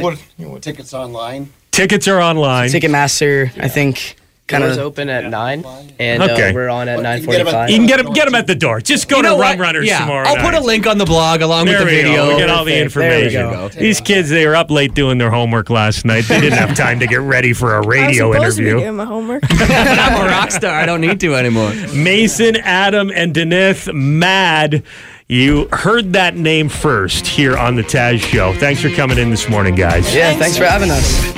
what, 0.00 0.18
you 0.38 0.46
know, 0.46 0.52
what, 0.52 0.62
Tickets 0.62 0.92
online. 0.94 1.52
Tickets 1.70 2.06
are 2.08 2.20
online. 2.20 2.68
Ticketmaster, 2.70 3.50
I 3.60 3.68
think, 3.68 4.16
kind 4.46 4.62
of. 4.62 4.78
open 4.78 5.08
at 5.08 5.24
nine, 5.28 5.64
and 5.98 6.22
Okay. 6.22 6.50
uh, 6.50 6.52
we're 6.54 6.68
on 6.68 6.88
at 6.88 7.00
nine 7.02 7.22
forty-five. 7.24 7.68
you 7.70 7.76
can 7.78 7.86
get 7.86 7.98
at- 7.98 8.04
forty-five. 8.04 8.06
You 8.06 8.12
can 8.12 8.14
get 8.14 8.24
them, 8.26 8.34
at 8.36 8.46
the 8.46 8.54
door. 8.54 8.80
Just 8.80 9.08
go 9.08 9.16
You 9.16 9.22
to 9.24 9.28
know 9.30 9.38
Rum 9.40 9.58
what? 9.58 9.58
Runners 9.58 9.86
yeah, 9.88 9.98
tomorrow 10.00 10.28
I'll 10.28 10.36
night. 10.36 10.44
put 10.44 10.54
a 10.54 10.60
link 10.60 10.86
on 10.86 10.98
the 10.98 11.04
blog 11.04 11.40
along 11.40 11.66
There 11.66 11.78
with 11.80 11.88
the 11.88 11.94
we 11.96 12.02
video. 12.02 12.26
go. 12.26 12.28
We 12.28 12.36
get 12.40 12.50
all 12.50 12.64
the 12.64 12.80
Perfect. 12.84 12.94
There 12.94 13.18
we 13.18 13.24
information. 13.26 13.50
go. 13.50 13.68
These 13.70 14.00
kids, 14.02 14.30
they 14.30 14.46
were 14.46 14.54
up 14.54 14.70
late 14.70 14.94
doing 14.94 15.18
their 15.18 15.30
homework 15.32 15.68
last 15.70 16.04
night. 16.04 16.24
They 16.28 16.40
didn't 16.40 16.58
have 16.58 16.76
time 16.76 17.00
to 17.00 17.06
get 17.08 17.20
ready 17.20 17.52
for 17.52 17.72
a 17.74 17.76
I 17.76 17.78
was 17.78 17.86
radio 17.88 18.32
supposed 18.32 18.56
to 18.58 18.62
be 18.62 18.68
interview. 18.68 18.84
doing 18.84 18.96
my 18.96 19.04
homework. 19.06 19.42
I'm 19.50 20.26
a 20.26 20.30
rock 20.30 20.52
star. 20.52 20.70
I 20.78 20.86
don't 20.86 21.00
need 21.00 21.18
to 21.20 21.34
anymore. 21.34 21.72
Mason, 21.94 22.54
Adam, 22.56 23.10
and 23.12 23.34
Denith, 23.34 23.92
mad. 23.92 24.82
You 25.28 25.68
heard 25.72 26.12
that 26.12 26.36
name 26.36 26.68
first 26.68 27.26
here 27.26 27.56
on 27.56 27.76
the 27.76 27.82
Taz 27.82 28.20
Show. 28.20 28.52
Thanks 28.52 28.82
for 28.82 28.90
coming 28.90 29.16
in 29.16 29.30
this 29.30 29.48
morning, 29.48 29.74
guys. 29.74 30.14
Yeah, 30.14 30.34
thanks 30.34 30.58
for 30.58 30.64
having 30.64 30.90
us. 30.90 31.34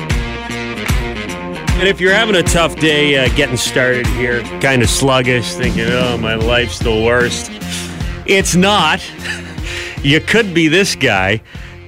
And 1.79 1.87
if 1.87 2.01
you're 2.01 2.13
having 2.13 2.35
a 2.35 2.43
tough 2.43 2.75
day 2.81 3.17
uh, 3.17 3.29
getting 3.37 3.57
started 3.57 4.05
here, 4.09 4.43
kind 4.61 4.83
of 4.83 4.91
sluggish, 4.91 5.55
thinking, 5.55 5.85
oh, 5.89 6.19
my 6.19 6.35
life's 6.35 6.81
the 6.81 6.91
worst, 6.91 7.51
it's 8.27 8.55
not. 8.57 9.01
You 10.03 10.21
could 10.21 10.55
be 10.55 10.69
this 10.69 10.95
guy. 10.95 11.43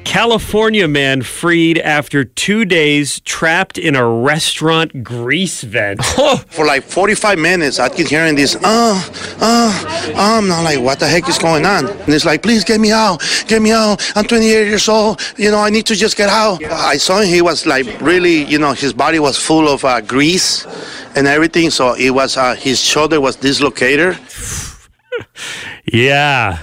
California 0.08 0.88
man 0.88 1.20
freed 1.20 1.76
after 1.76 2.24
two 2.24 2.64
days 2.64 3.20
trapped 3.26 3.76
in 3.76 3.94
a 3.94 4.08
restaurant 4.08 5.04
grease 5.04 5.62
vent. 5.62 6.02
For 6.48 6.64
like 6.64 6.82
45 6.82 7.38
minutes, 7.38 7.78
I 7.78 7.90
keep 7.90 8.06
hearing 8.06 8.34
this, 8.34 8.56
uh, 8.56 8.60
uh, 8.64 9.02
uh, 9.38 10.12
I'm 10.16 10.48
not 10.48 10.62
like, 10.62 10.80
what 10.80 10.98
the 10.98 11.06
heck 11.06 11.28
is 11.28 11.36
going 11.36 11.66
on? 11.66 11.86
And 11.86 12.08
it's 12.08 12.24
like, 12.24 12.42
please 12.42 12.64
get 12.64 12.80
me 12.80 12.90
out, 12.90 13.22
get 13.48 13.60
me 13.60 13.70
out. 13.70 14.00
I'm 14.16 14.24
28 14.24 14.48
years 14.48 14.88
old, 14.88 15.20
you 15.36 15.50
know, 15.50 15.58
I 15.58 15.68
need 15.68 15.84
to 15.84 15.94
just 15.94 16.16
get 16.16 16.30
out. 16.30 16.64
I 16.64 16.96
saw 16.96 17.20
him, 17.20 17.28
he 17.28 17.42
was 17.42 17.66
like 17.66 18.00
really, 18.00 18.44
you 18.44 18.58
know, 18.58 18.72
his 18.72 18.94
body 18.94 19.18
was 19.18 19.36
full 19.36 19.68
of 19.68 19.84
uh, 19.84 20.00
grease 20.00 20.64
and 21.16 21.26
everything. 21.26 21.68
So 21.68 21.92
it 21.92 22.10
was, 22.10 22.38
uh, 22.38 22.54
his 22.54 22.80
shoulder 22.80 23.20
was 23.20 23.36
dislocated. 23.36 24.18
Yeah. 25.90 26.58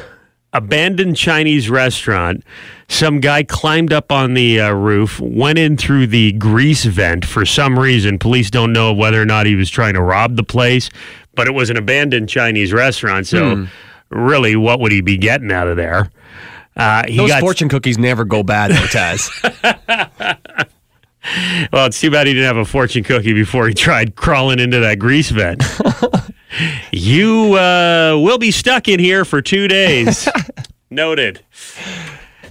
Abandoned 0.56 1.18
Chinese 1.18 1.70
restaurant. 1.70 2.42
Some 2.88 3.20
guy 3.20 3.44
climbed 3.44 3.92
up 3.92 4.10
on 4.10 4.36
the 4.36 4.62
uh, 4.62 4.72
roof, 4.72 5.20
went 5.20 5.60
in 5.60 5.76
through 5.76 6.08
the 6.08 6.32
grease 6.32 6.86
vent 6.86 7.26
for 7.26 7.46
some 7.46 7.78
reason. 7.78 8.20
Police 8.20 8.50
don't 8.50 8.72
know 8.72 8.94
whether 8.94 9.22
or 9.22 9.26
not 9.26 9.48
he 9.48 9.56
was 9.56 9.70
trying 9.70 9.96
to 9.96 10.02
rob 10.02 10.38
the 10.38 10.44
place, 10.44 10.90
but 11.34 11.48
it 11.48 11.54
was 11.54 11.70
an 11.70 11.76
abandoned 11.76 12.30
Chinese 12.30 12.72
restaurant. 12.72 13.28
So, 13.28 13.68
really, 14.10 14.56
what 14.56 14.80
would 14.80 14.94
he 14.94 15.02
be 15.02 15.18
getting 15.18 15.52
out 15.52 15.68
of 15.68 15.76
there? 15.76 16.10
Uh, 16.78 17.04
he 17.06 17.18
Those 17.18 17.30
got 17.30 17.42
fortune 17.42 17.68
cookies 17.68 17.98
never 17.98 18.24
go 18.24 18.42
bad, 18.42 18.72
though, 18.72 18.76
Taz. 18.76 19.30
well. 21.74 21.88
It's 21.88 22.00
too 22.00 22.12
bad 22.12 22.28
he 22.28 22.34
didn't 22.34 22.48
have 22.48 22.58
a 22.58 22.66
fortune 22.66 23.04
cookie 23.04 23.34
before 23.34 23.68
he 23.68 23.74
tried 23.74 24.16
crawling 24.16 24.60
into 24.60 24.80
that 24.80 25.00
grease 25.00 25.32
vent. 25.32 25.64
you 26.92 27.54
uh, 27.56 28.18
will 28.20 28.38
be 28.38 28.52
stuck 28.52 28.88
in 28.88 29.00
here 29.00 29.26
for 29.26 29.42
two 29.42 29.68
days. 29.68 30.28
Noted. 30.90 31.42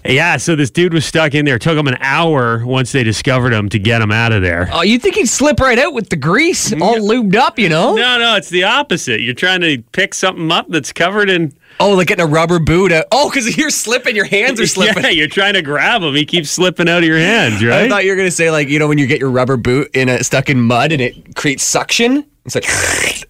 Yeah, 0.07 0.37
so 0.37 0.55
this 0.55 0.71
dude 0.71 0.93
was 0.93 1.07
stuck 1.07 1.35
in 1.35 1.47
there. 1.47 1.59
Took 1.59 1.79
him 1.79 1.87
an 1.89 1.97
hour 2.01 2.65
once 2.67 2.93
they 2.93 3.03
discovered 3.05 3.55
him 3.55 3.71
to 3.71 3.79
get 3.79 4.03
him 4.03 4.11
out 4.13 4.33
of 4.33 4.43
there. 4.43 4.69
oh, 4.71 4.83
you 4.83 4.99
think 4.99 5.15
he'd 5.15 5.29
slip 5.31 5.59
right 5.61 5.79
out 5.79 5.95
with 5.95 6.11
the 6.11 6.17
grease 6.17 6.75
all 6.75 6.97
lubed 6.97 7.35
up, 7.37 7.59
you 7.59 7.71
know? 7.71 7.95
No, 7.95 8.19
no, 8.19 8.37
it's 8.37 8.51
the 8.51 8.65
opposite. 8.65 9.23
You're 9.23 9.33
trying 9.33 9.63
to 9.63 9.79
pick 9.93 10.13
something 10.13 10.53
up 10.53 10.67
that's 10.69 10.93
covered 10.93 11.31
in. 11.31 11.55
Oh, 11.81 11.95
like 11.95 12.09
getting 12.09 12.25
a 12.25 12.29
rubber 12.29 12.59
boot 12.59 12.93
out. 12.93 13.07
Oh, 13.13 13.31
because 13.31 13.57
you're 13.57 13.71
slipping, 13.71 14.15
your 14.15 14.27
hands 14.27 14.61
are 14.61 14.67
slipping. 14.67 15.05
Yeah, 15.05 15.11
you're 15.11 15.27
trying 15.27 15.55
to 15.55 15.63
grab 15.63 16.03
him. 16.03 16.15
He 16.15 16.27
keeps 16.27 16.51
slipping 16.51 16.87
out 16.87 16.99
of 16.99 17.05
your 17.05 17.19
hands, 17.19 17.65
right? 17.65 17.85
I 17.85 17.89
thought 17.89 18.05
you 18.05 18.11
were 18.11 18.17
gonna 18.17 18.31
say 18.31 18.51
like 18.51 18.69
you 18.69 18.79
know 18.79 18.89
when 18.89 18.99
you 18.99 19.07
get 19.07 19.21
your 19.21 19.31
rubber 19.31 19.57
boot 19.57 19.91
in 19.95 20.11
a 20.11 20.23
stuck 20.23 20.51
in 20.51 20.61
mud 20.61 20.93
and 20.93 21.01
it 21.01 21.35
creates 21.35 21.65
suction. 21.65 22.27
It's 22.45 22.55
like 22.55 22.67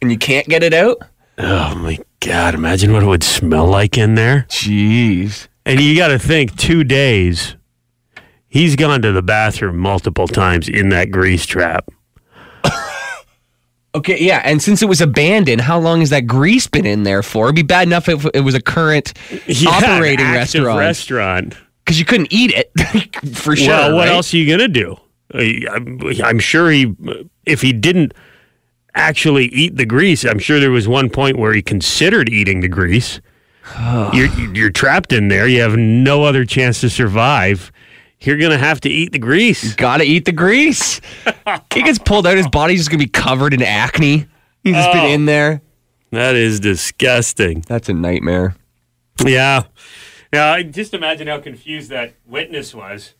and 0.03 0.11
you 0.11 0.19
can't 0.19 0.47
get 0.49 0.63
it 0.63 0.75
out. 0.75 0.99
oh 1.39 1.75
my 1.77 1.99
god! 2.21 2.55
Imagine 2.55 2.93
what 2.93 3.03
it 3.03 3.07
would 3.07 3.23
smell 3.25 3.67
like 3.67 3.97
in 3.99 4.15
there. 4.15 4.47
Jeez. 4.49 5.49
And 5.67 5.81
you 5.81 5.97
got 5.97 6.09
to 6.09 6.19
think, 6.19 6.57
two 6.57 6.85
days. 6.85 7.57
He's 8.49 8.77
gone 8.77 9.03
to 9.03 9.11
the 9.13 9.23
bathroom 9.23 9.79
multiple 9.79 10.29
times 10.29 10.69
in 10.69 10.91
that 10.91 11.11
grease 11.11 11.47
trap. 11.47 11.89
Okay, 13.97 14.19
yeah, 14.21 14.43
and 14.45 14.61
since 14.61 14.83
it 14.83 14.89
was 14.89 15.01
abandoned, 15.01 15.61
how 15.61 15.79
long 15.79 16.01
has 16.01 16.11
that 16.11 16.23
grease 16.23 16.67
been 16.67 16.85
in 16.85 17.05
there 17.05 17.23
for? 17.23 17.47
It'd 17.47 17.55
be 17.55 17.63
bad 17.63 17.87
enough 17.87 18.09
if 18.09 18.27
it 18.35 18.41
was 18.41 18.57
a 18.57 18.61
current 18.61 19.13
Yeah, 19.47 19.71
operating 19.71 20.27
active 20.27 20.65
restaurant 20.65 20.79
Restaurant. 20.81 21.57
because 21.85 22.01
you 22.01 22.05
couldn't 22.05 22.33
eat 22.33 22.53
it 22.53 22.73
for 23.37 23.55
sure. 23.55 23.69
well, 23.69 23.95
what 23.95 24.09
right? 24.09 24.15
else 24.17 24.35
are 24.35 24.37
you 24.39 24.51
gonna 24.51 24.67
do? 24.67 24.97
I'm, 25.33 26.01
I'm 26.25 26.41
sure 26.41 26.73
he, 26.73 26.93
if 27.47 27.61
he 27.63 27.73
didn't 27.73 28.15
actually 28.95 29.47
eat 29.47 29.77
the 29.77 29.87
grease, 29.87 30.25
I'm 30.25 30.39
sure 30.39 30.61
there 30.61 30.71
was 30.71 30.89
one 30.89 31.11
point 31.11 31.39
where 31.39 31.53
he 31.53 31.63
considered 31.63 32.29
eating 32.29 32.61
the 32.61 32.69
grease. 32.69 33.21
you're 34.13 34.29
you're 34.55 34.71
trapped 34.71 35.13
in 35.13 35.29
there. 35.29 35.47
You 35.47 35.63
have 35.63 35.77
no 35.77 36.25
other 36.25 36.45
chance 36.45 36.81
to 36.81 36.91
survive. 36.91 37.73
You're 38.21 38.39
gonna 38.39 38.59
have 38.59 38.81
to 38.83 38.89
eat 38.89 39.13
the 39.13 39.19
grease. 39.19 39.75
Gotta 39.75 40.05
eat 40.05 40.25
the 40.25 40.33
grease. 40.33 41.01
he 41.73 41.83
gets 41.83 41.99
pulled 41.99 42.27
out, 42.27 42.37
his 42.37 42.49
body's 42.49 42.81
just 42.81 42.91
gonna 42.91 43.03
be 43.03 43.09
covered 43.09 43.55
in 43.55 43.63
acne. 43.63 44.27
He's 44.63 44.75
just 44.75 44.93
been 44.93 45.05
oh. 45.05 45.09
in 45.09 45.27
there. 45.27 45.61
That 46.11 46.37
is 46.37 46.61
disgusting. 46.61 47.65
That's 47.67 47.89
a 47.89 47.93
nightmare. 47.93 48.55
Yeah. 49.25 49.65
Yeah, 50.33 50.53
I 50.53 50.63
just 50.63 50.95
imagine 50.95 51.29
how 51.29 51.39
confused 51.41 51.91
that 51.91 52.15
witness 52.27 52.75
was. 52.75 53.15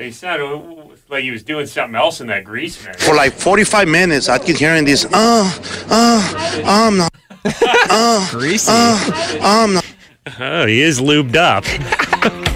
He 0.00 0.10
sounded 0.12 0.98
like 1.10 1.24
he 1.24 1.30
was 1.30 1.42
doing 1.42 1.66
something 1.66 1.94
else 1.94 2.22
in 2.22 2.28
that 2.28 2.42
grease, 2.42 2.82
man. 2.82 2.94
For 2.94 3.14
like 3.14 3.34
45 3.34 3.86
minutes, 3.86 4.30
I 4.30 4.38
keep 4.38 4.56
hearing 4.56 4.86
this, 4.86 5.04
uh, 5.04 5.10
uh, 5.90 6.62
I'm 6.64 6.96
not, 6.96 7.12
Greasy. 8.30 8.70
uh, 8.72 9.38
I'm 9.42 9.74
not. 9.74 9.84
Oh, 10.38 10.66
he 10.66 10.80
is 10.80 11.00
lubed 11.00 11.36
up. 11.36 11.64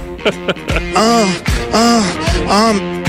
Uh, 0.96 1.42
uh, 1.74 2.46
um. 2.48 3.04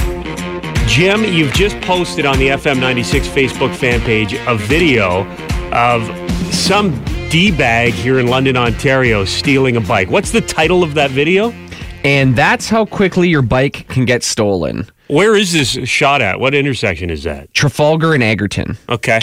Jim, 0.87 1.23
you've 1.23 1.53
just 1.53 1.79
posted 1.81 2.25
on 2.25 2.37
the 2.39 2.47
FM96 2.49 3.21
Facebook 3.27 3.73
fan 3.73 4.01
page 4.01 4.33
a 4.33 4.57
video 4.57 5.25
of 5.71 6.03
some 6.53 6.91
D 7.29 7.51
bag 7.51 7.93
here 7.93 8.19
in 8.19 8.27
London, 8.27 8.57
Ontario, 8.57 9.23
stealing 9.23 9.77
a 9.77 9.81
bike. 9.81 10.09
What's 10.09 10.31
the 10.31 10.41
title 10.41 10.83
of 10.83 10.93
that 10.95 11.11
video? 11.11 11.53
And 12.05 12.35
that's 12.35 12.69
how 12.69 12.85
quickly 12.85 13.29
your 13.29 13.41
bike 13.41 13.87
can 13.87 14.05
get 14.05 14.23
stolen. 14.23 14.87
Where 15.07 15.35
is 15.35 15.53
this 15.53 15.69
shot 15.89 16.21
at? 16.21 16.39
What 16.39 16.53
intersection 16.53 17.09
is 17.09 17.23
that? 17.23 17.51
Trafalgar 17.53 18.13
and 18.13 18.21
Egerton. 18.21 18.77
Okay. 18.87 19.19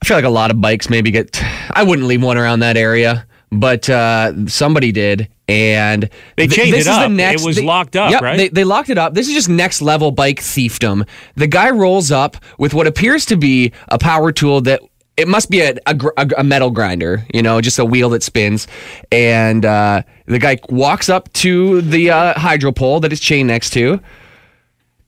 I 0.00 0.04
feel 0.04 0.16
like 0.16 0.24
a 0.24 0.30
lot 0.30 0.52
of 0.52 0.60
bikes 0.60 0.88
maybe 0.88 1.10
get. 1.10 1.42
I 1.70 1.82
wouldn't 1.82 2.06
leave 2.06 2.22
one 2.22 2.38
around 2.38 2.60
that 2.60 2.76
area, 2.76 3.26
but 3.50 3.90
uh, 3.90 4.46
somebody 4.46 4.92
did, 4.92 5.28
and 5.48 6.08
They 6.36 6.46
th- 6.46 6.52
chained 6.52 6.72
this 6.72 6.86
it 6.86 6.90
is 6.90 6.96
the 7.16 7.24
up. 7.24 7.34
It 7.34 7.44
was 7.44 7.56
they- 7.56 7.64
locked 7.64 7.96
up, 7.96 8.12
yep, 8.12 8.22
right? 8.22 8.36
They, 8.36 8.48
they 8.48 8.64
locked 8.64 8.88
it 8.88 8.98
up. 8.98 9.14
This 9.14 9.26
is 9.26 9.34
just 9.34 9.48
next 9.48 9.82
level 9.82 10.12
bike 10.12 10.38
thiefdom. 10.40 11.06
The 11.34 11.48
guy 11.48 11.70
rolls 11.70 12.12
up 12.12 12.36
with 12.58 12.74
what 12.74 12.86
appears 12.86 13.26
to 13.26 13.36
be 13.36 13.72
a 13.88 13.98
power 13.98 14.30
tool 14.30 14.60
that. 14.62 14.82
It 15.16 15.28
must 15.28 15.50
be 15.50 15.60
a, 15.60 15.74
a, 15.86 16.30
a, 16.38 16.44
metal 16.44 16.70
grinder, 16.70 17.26
you 17.34 17.42
know, 17.42 17.60
just 17.60 17.78
a 17.78 17.84
wheel 17.84 18.08
that 18.10 18.22
spins. 18.22 18.66
And 19.10 19.64
uh, 19.64 20.02
the 20.24 20.38
guy 20.38 20.58
walks 20.70 21.10
up 21.10 21.30
to 21.34 21.82
the 21.82 22.10
uh, 22.10 22.38
hydro 22.38 22.72
pole 22.72 23.00
that 23.00 23.12
is 23.12 23.20
chained 23.20 23.48
next 23.48 23.70
to. 23.74 24.00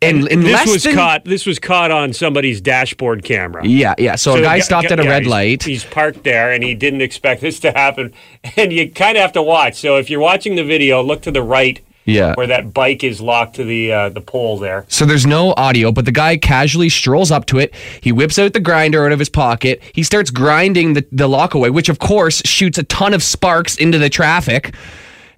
And 0.03 0.29
in 0.29 0.41
this 0.43 0.67
was 0.67 0.83
than, 0.83 0.95
caught. 0.95 1.25
This 1.25 1.47
was 1.47 1.59
caught 1.59 1.91
on 1.91 2.13
somebody's 2.13 2.61
dashboard 2.61 3.25
camera. 3.25 3.67
Yeah, 3.67 3.95
yeah. 3.99 4.17
So, 4.17 4.35
a 4.35 4.43
guy 4.43 4.59
gu- 4.59 4.65
stopped 4.65 4.91
at 4.91 5.01
a 5.01 5.05
yeah, 5.05 5.11
red 5.11 5.23
he's- 5.23 5.31
light. 5.31 5.63
He's 5.63 5.85
parked 5.85 6.25
there, 6.25 6.53
and 6.53 6.63
he 6.63 6.75
didn't 6.75 7.01
expect 7.01 7.41
this 7.41 7.61
to 7.61 7.73
happen. 7.73 8.13
And 8.57 8.73
you 8.73 8.91
kind 8.91 9.17
of 9.17 9.23
have 9.23 9.33
to 9.33 9.43
watch. 9.43 9.75
So 9.77 9.97
if 9.97 10.11
you're 10.11 10.21
watching 10.21 10.55
the 10.55 10.63
video, 10.63 11.03
look 11.03 11.23
to 11.23 11.31
the 11.31 11.43
right, 11.43 11.81
Yeah. 12.07 12.35
where 12.35 12.47
that 12.49 12.75
bike 12.75 13.03
is 13.03 13.21
locked 13.21 13.57
to 13.57 13.65
the 13.65 13.93
uh, 13.93 14.09
the 14.11 14.21
pole 14.21 14.59
there. 14.59 14.85
So 14.89 15.07
there's 15.07 15.27
no 15.27 15.55
audio, 15.57 15.91
but 15.93 16.05
the 16.05 16.13
guy 16.13 16.37
casually 16.37 16.89
strolls 16.91 17.31
up 17.31 17.47
to 17.47 17.59
it. 17.59 17.75
He 18.03 18.13
whips 18.13 18.39
out 18.39 18.53
the 18.53 18.61
grinder 18.61 19.07
out 19.07 19.13
of 19.13 19.19
his 19.19 19.29
pocket. 19.31 19.83
He 19.95 20.03
starts 20.03 20.31
grinding 20.31 20.93
the, 20.95 21.07
the 21.13 21.29
lock 21.29 21.55
away, 21.55 21.71
which 21.71 21.89
of 21.89 21.99
course 21.99 22.43
shoots 22.45 22.77
a 22.79 22.83
ton 22.83 23.15
of 23.15 23.23
sparks 23.23 23.77
into 23.77 23.99
the 23.99 24.11
traffic. 24.11 24.75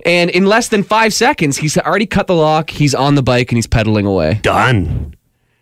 And 0.04 0.30
in 0.30 0.46
less 0.46 0.68
than 0.68 0.82
five 0.82 1.12
seconds, 1.14 1.56
he's 1.56 1.76
already 1.78 2.06
cut 2.06 2.26
the 2.28 2.35
lock. 2.35 2.70
He's 2.70 2.94
on 2.94 3.14
the 3.16 3.23
bike 3.23 3.50
and 3.50 3.56
he's 3.58 3.66
pedaling 3.66 4.06
away. 4.06 4.38
Done. 4.42 5.14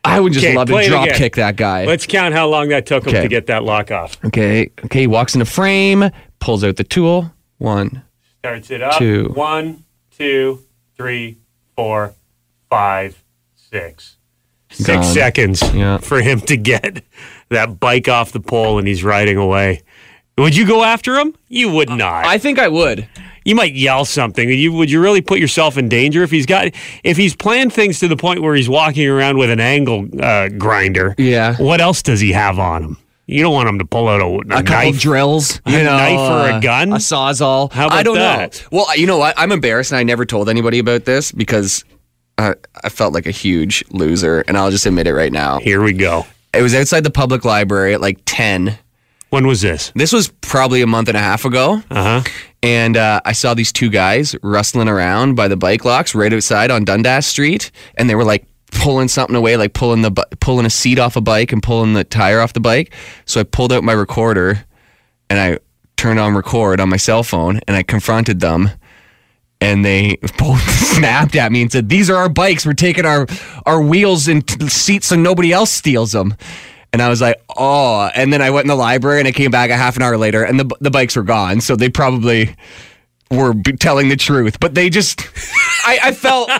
I 0.06 0.20
would 0.20 0.34
just 0.34 0.44
Okay, 0.44 0.54
love 0.54 0.68
to 0.68 0.86
drop 0.86 1.04
again. 1.06 1.16
kick 1.16 1.36
that 1.36 1.56
guy. 1.56 1.86
Let's 1.86 2.06
count 2.06 2.34
how 2.34 2.46
long 2.48 2.68
that 2.68 2.84
took 2.84 3.06
him 3.06 3.14
to 3.14 3.28
get 3.28 3.46
that 3.46 3.64
lock 3.64 3.90
off. 3.90 4.22
okay. 4.24 4.70
Okay. 4.84 5.00
He 5.00 5.06
walks 5.06 5.34
into 5.34 5.46
frame, 5.46 6.10
pulls 6.40 6.62
out 6.62 6.76
the 6.76 6.84
tool. 6.84 7.32
One. 7.56 8.02
Starts 8.40 8.70
it 8.70 8.82
up. 8.82 8.98
Two. 8.98 9.30
One, 9.34 9.84
two, 10.18 10.62
three, 10.96 11.38
four, 11.76 12.14
five, 12.70 13.22
six. 13.54 14.16
Six 14.70 14.86
Gone. 14.88 15.04
seconds 15.04 15.62
Yeah. 15.74 15.98
for 15.98 16.20
him 16.20 16.40
to 16.42 16.56
get 16.56 17.04
that 17.50 17.78
bike 17.78 18.08
off 18.08 18.32
the 18.32 18.40
pole 18.40 18.78
and 18.78 18.88
he's 18.88 19.04
riding 19.04 19.36
away. 19.36 19.82
Would 20.36 20.56
you 20.56 20.66
go 20.66 20.82
after 20.82 21.14
him? 21.16 21.34
You 21.48 21.70
would 21.70 21.90
not. 21.90 22.26
I 22.26 22.38
think 22.38 22.58
I 22.58 22.66
would. 22.68 23.06
you 23.44 23.54
might 23.54 23.74
yell 23.74 24.04
something. 24.04 24.48
You, 24.48 24.72
would 24.72 24.90
you 24.90 25.00
really 25.00 25.20
put 25.20 25.38
yourself 25.38 25.78
in 25.78 25.88
danger 25.88 26.24
if 26.24 26.30
he's 26.32 26.46
got 26.46 26.68
if 27.04 27.16
he's 27.16 27.36
planned 27.36 27.72
things 27.72 28.00
to 28.00 28.08
the 28.08 28.16
point 28.16 28.42
where 28.42 28.54
he's 28.56 28.68
walking 28.68 29.06
around 29.08 29.38
with 29.38 29.50
an 29.50 29.60
angle 29.60 30.08
uh, 30.20 30.48
grinder? 30.48 31.14
Yeah. 31.18 31.54
What 31.58 31.80
else 31.80 32.02
does 32.02 32.18
he 32.18 32.32
have 32.32 32.58
on 32.58 32.82
him? 32.82 32.96
You 33.26 33.42
don't 33.42 33.54
want 33.54 33.66
them 33.68 33.78
to 33.78 33.84
pull 33.86 34.08
out 34.08 34.20
a, 34.20 34.24
a, 34.26 34.38
a 34.60 34.62
couple 34.62 34.92
knife. 34.92 35.00
drills, 35.00 35.60
A 35.64 35.70
know, 35.70 35.96
knife 35.96 36.18
or 36.52 36.58
a 36.58 36.60
gun? 36.60 36.92
a 36.92 36.96
sawzall. 36.96 37.72
How 37.72 37.86
about 37.86 37.98
I 37.98 38.02
don't 38.02 38.16
that? 38.16 38.60
know. 38.70 38.78
Well, 38.86 38.96
you 38.98 39.06
know 39.06 39.16
what? 39.18 39.34
I'm 39.38 39.50
embarrassed, 39.52 39.92
and 39.92 39.98
I 39.98 40.02
never 40.02 40.26
told 40.26 40.48
anybody 40.50 40.78
about 40.78 41.04
this 41.06 41.32
because 41.32 41.84
I, 42.36 42.54
I 42.82 42.88
felt 42.90 43.14
like 43.14 43.26
a 43.26 43.30
huge 43.30 43.82
loser, 43.90 44.44
and 44.46 44.58
I'll 44.58 44.70
just 44.70 44.84
admit 44.84 45.06
it 45.06 45.14
right 45.14 45.32
now. 45.32 45.58
Here 45.58 45.82
we 45.82 45.92
go. 45.94 46.26
It 46.52 46.60
was 46.62 46.74
outside 46.74 47.02
the 47.04 47.10
public 47.10 47.44
library 47.44 47.94
at 47.94 48.00
like 48.00 48.18
ten. 48.26 48.78
When 49.30 49.46
was 49.48 49.62
this? 49.62 49.90
This 49.96 50.12
was 50.12 50.28
probably 50.42 50.82
a 50.82 50.86
month 50.86 51.08
and 51.08 51.16
a 51.16 51.20
half 51.20 51.44
ago. 51.44 51.82
Uh 51.90 52.20
huh. 52.20 52.30
And 52.62 52.96
uh, 52.96 53.20
I 53.24 53.32
saw 53.32 53.52
these 53.54 53.72
two 53.72 53.90
guys 53.90 54.36
rustling 54.42 54.88
around 54.88 55.34
by 55.34 55.48
the 55.48 55.56
bike 55.56 55.84
locks 55.84 56.14
right 56.14 56.32
outside 56.32 56.70
on 56.70 56.84
Dundas 56.84 57.26
Street, 57.26 57.70
and 57.96 58.08
they 58.08 58.14
were 58.14 58.22
like 58.24 58.46
pulling 58.74 59.08
something 59.08 59.36
away, 59.36 59.56
like 59.56 59.72
pulling 59.72 60.02
the 60.02 60.10
pulling 60.40 60.66
a 60.66 60.70
seat 60.70 60.98
off 60.98 61.16
a 61.16 61.20
bike 61.20 61.52
and 61.52 61.62
pulling 61.62 61.94
the 61.94 62.04
tire 62.04 62.40
off 62.40 62.52
the 62.52 62.60
bike. 62.60 62.92
So 63.24 63.40
I 63.40 63.44
pulled 63.44 63.72
out 63.72 63.84
my 63.84 63.92
recorder, 63.92 64.64
and 65.30 65.38
I 65.38 65.58
turned 65.96 66.18
on 66.18 66.34
record 66.34 66.80
on 66.80 66.88
my 66.88 66.96
cell 66.96 67.22
phone, 67.22 67.60
and 67.66 67.76
I 67.76 67.82
confronted 67.82 68.40
them. 68.40 68.70
And 69.60 69.84
they 69.84 70.16
both 70.38 70.60
snapped 70.60 71.36
at 71.36 71.50
me 71.52 71.62
and 71.62 71.72
said, 71.72 71.88
"These 71.88 72.10
are 72.10 72.16
our 72.16 72.28
bikes. 72.28 72.66
We're 72.66 72.74
taking 72.74 73.06
our 73.06 73.26
our 73.64 73.80
wheels 73.80 74.28
and 74.28 74.46
t- 74.46 74.68
seats 74.68 75.08
so 75.08 75.16
nobody 75.16 75.52
else 75.52 75.70
steals 75.70 76.12
them." 76.12 76.36
And 76.92 77.00
I 77.02 77.08
was 77.08 77.20
like, 77.20 77.42
"Oh!" 77.56 78.10
And 78.14 78.32
then 78.32 78.42
I 78.42 78.50
went 78.50 78.64
in 78.64 78.68
the 78.68 78.76
library 78.76 79.20
and 79.20 79.28
I 79.28 79.32
came 79.32 79.50
back 79.50 79.70
a 79.70 79.76
half 79.76 79.96
an 79.96 80.02
hour 80.02 80.18
later, 80.18 80.44
and 80.44 80.60
the 80.60 80.70
the 80.80 80.90
bikes 80.90 81.16
were 81.16 81.22
gone. 81.22 81.60
So 81.60 81.76
they 81.76 81.88
probably 81.88 82.54
were 83.30 83.54
telling 83.78 84.08
the 84.08 84.16
truth, 84.16 84.60
but 84.60 84.74
they 84.74 84.90
just, 84.90 85.20
I, 85.84 85.98
I 86.04 86.12
felt, 86.12 86.50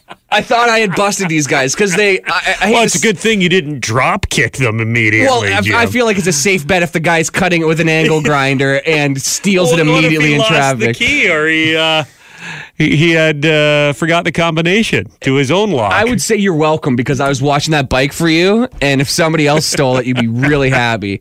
I 0.28 0.42
thought 0.42 0.68
I 0.68 0.80
had 0.80 0.94
busted 0.96 1.28
these 1.28 1.46
guys 1.46 1.74
because 1.74 1.94
they. 1.94 2.20
I, 2.22 2.56
I 2.60 2.70
Well, 2.72 2.82
it's 2.82 2.96
a 2.96 3.00
good 3.00 3.18
thing 3.18 3.40
you 3.40 3.48
didn't 3.48 3.80
drop 3.80 4.28
kick 4.28 4.56
them 4.56 4.80
immediately. 4.80 5.26
Well, 5.26 5.44
I, 5.44 5.82
I 5.82 5.86
feel 5.86 6.04
like 6.04 6.18
it's 6.18 6.26
a 6.26 6.32
safe 6.32 6.66
bet 6.66 6.82
if 6.82 6.92
the 6.92 7.00
guy's 7.00 7.30
cutting 7.30 7.62
it 7.62 7.66
with 7.66 7.80
an 7.80 7.88
angle 7.88 8.20
grinder 8.22 8.80
and 8.84 9.20
steals 9.20 9.70
Well, 9.70 9.78
it 9.78 9.82
immediately 9.82 10.28
he 10.28 10.32
in 10.34 10.38
lost 10.40 10.50
traffic. 10.50 10.98
The 10.98 11.04
key, 11.04 11.30
or 11.30 11.46
he 11.46 11.76
uh, 11.76 12.04
he, 12.76 12.96
he 12.96 13.10
had 13.12 13.46
uh, 13.46 13.92
forgot 13.92 14.24
the 14.24 14.32
combination 14.32 15.06
to 15.20 15.34
his 15.34 15.50
own 15.50 15.70
lock. 15.70 15.92
I 15.92 16.04
would 16.04 16.20
say 16.20 16.36
you're 16.36 16.54
welcome 16.54 16.96
because 16.96 17.20
I 17.20 17.28
was 17.28 17.40
watching 17.40 17.72
that 17.72 17.88
bike 17.88 18.12
for 18.12 18.28
you, 18.28 18.68
and 18.82 19.00
if 19.00 19.08
somebody 19.08 19.46
else 19.46 19.64
stole 19.64 19.96
it, 19.98 20.06
you'd 20.06 20.18
be 20.18 20.28
really 20.28 20.70
happy. 20.70 21.20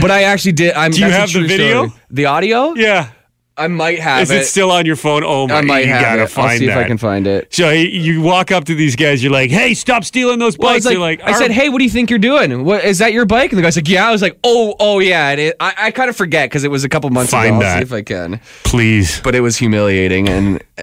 But 0.00 0.10
I 0.10 0.24
actually 0.24 0.52
did. 0.52 0.74
I'm, 0.74 0.90
Do 0.90 1.00
you 1.00 1.10
have 1.10 1.32
the 1.32 1.46
video? 1.46 1.88
story. 1.88 2.02
The 2.10 2.26
audio? 2.26 2.74
Yeah. 2.74 3.10
I 3.56 3.68
might 3.68 3.98
have 4.00 4.22
Is 4.22 4.30
it. 4.30 4.42
it 4.42 4.44
still 4.46 4.70
on 4.70 4.86
your 4.86 4.96
phone? 4.96 5.22
Oh 5.24 5.46
my! 5.46 5.56
I 5.58 5.60
might 5.60 5.84
you 5.84 5.92
have 5.92 6.02
gotta 6.02 6.22
it. 6.22 6.30
find 6.30 6.50
I'll 6.52 6.58
see 6.58 6.66
that. 6.66 6.78
if 6.78 6.84
I 6.84 6.88
can 6.88 6.96
find 6.96 7.26
it. 7.26 7.52
So 7.52 7.68
you- 7.70 8.22
walk 8.22 8.50
up 8.50 8.64
to 8.64 8.74
these 8.74 8.96
guys. 8.96 9.22
You're 9.22 9.32
like, 9.32 9.50
"Hey, 9.50 9.74
stop 9.74 10.04
stealing 10.04 10.38
those 10.38 10.56
Well, 10.56 10.70
I 10.70 10.74
bikes!" 10.76 10.84
You're 10.90 10.98
like, 10.98 11.20
like, 11.22 11.34
I 11.34 11.38
said, 11.38 11.50
"Hey, 11.50 11.68
what 11.68 11.78
do 11.78 11.84
you 11.84 11.90
think 11.90 12.08
you're 12.08 12.18
doing? 12.18 12.64
What 12.64 12.82
is 12.84 12.98
that 12.98 13.12
your 13.12 13.26
bike?" 13.26 13.52
And 13.52 13.58
the 13.58 13.62
guy's 13.62 13.76
like, 13.76 13.88
"Yeah." 13.88 14.08
I 14.08 14.10
was 14.10 14.22
like, 14.22 14.38
"Oh, 14.42 14.74
oh 14.80 15.00
yeah." 15.00 15.30
It. 15.32 15.56
I, 15.60 15.74
I 15.76 15.90
kind 15.90 16.08
of 16.08 16.16
forget 16.16 16.48
because 16.48 16.64
it 16.64 16.70
was 16.70 16.82
a 16.84 16.88
couple 16.88 17.10
months 17.10 17.30
Find 17.32 17.56
ago. 17.56 17.58
that. 17.60 17.72
I'll 17.72 17.78
see 17.78 17.82
if 17.82 17.92
I 17.92 18.02
can. 18.02 18.40
please." 18.64 19.20
But 19.22 19.34
it 19.34 19.40
was 19.40 19.56
humiliating, 19.58 20.28
and 20.28 20.62
uh, 20.78 20.82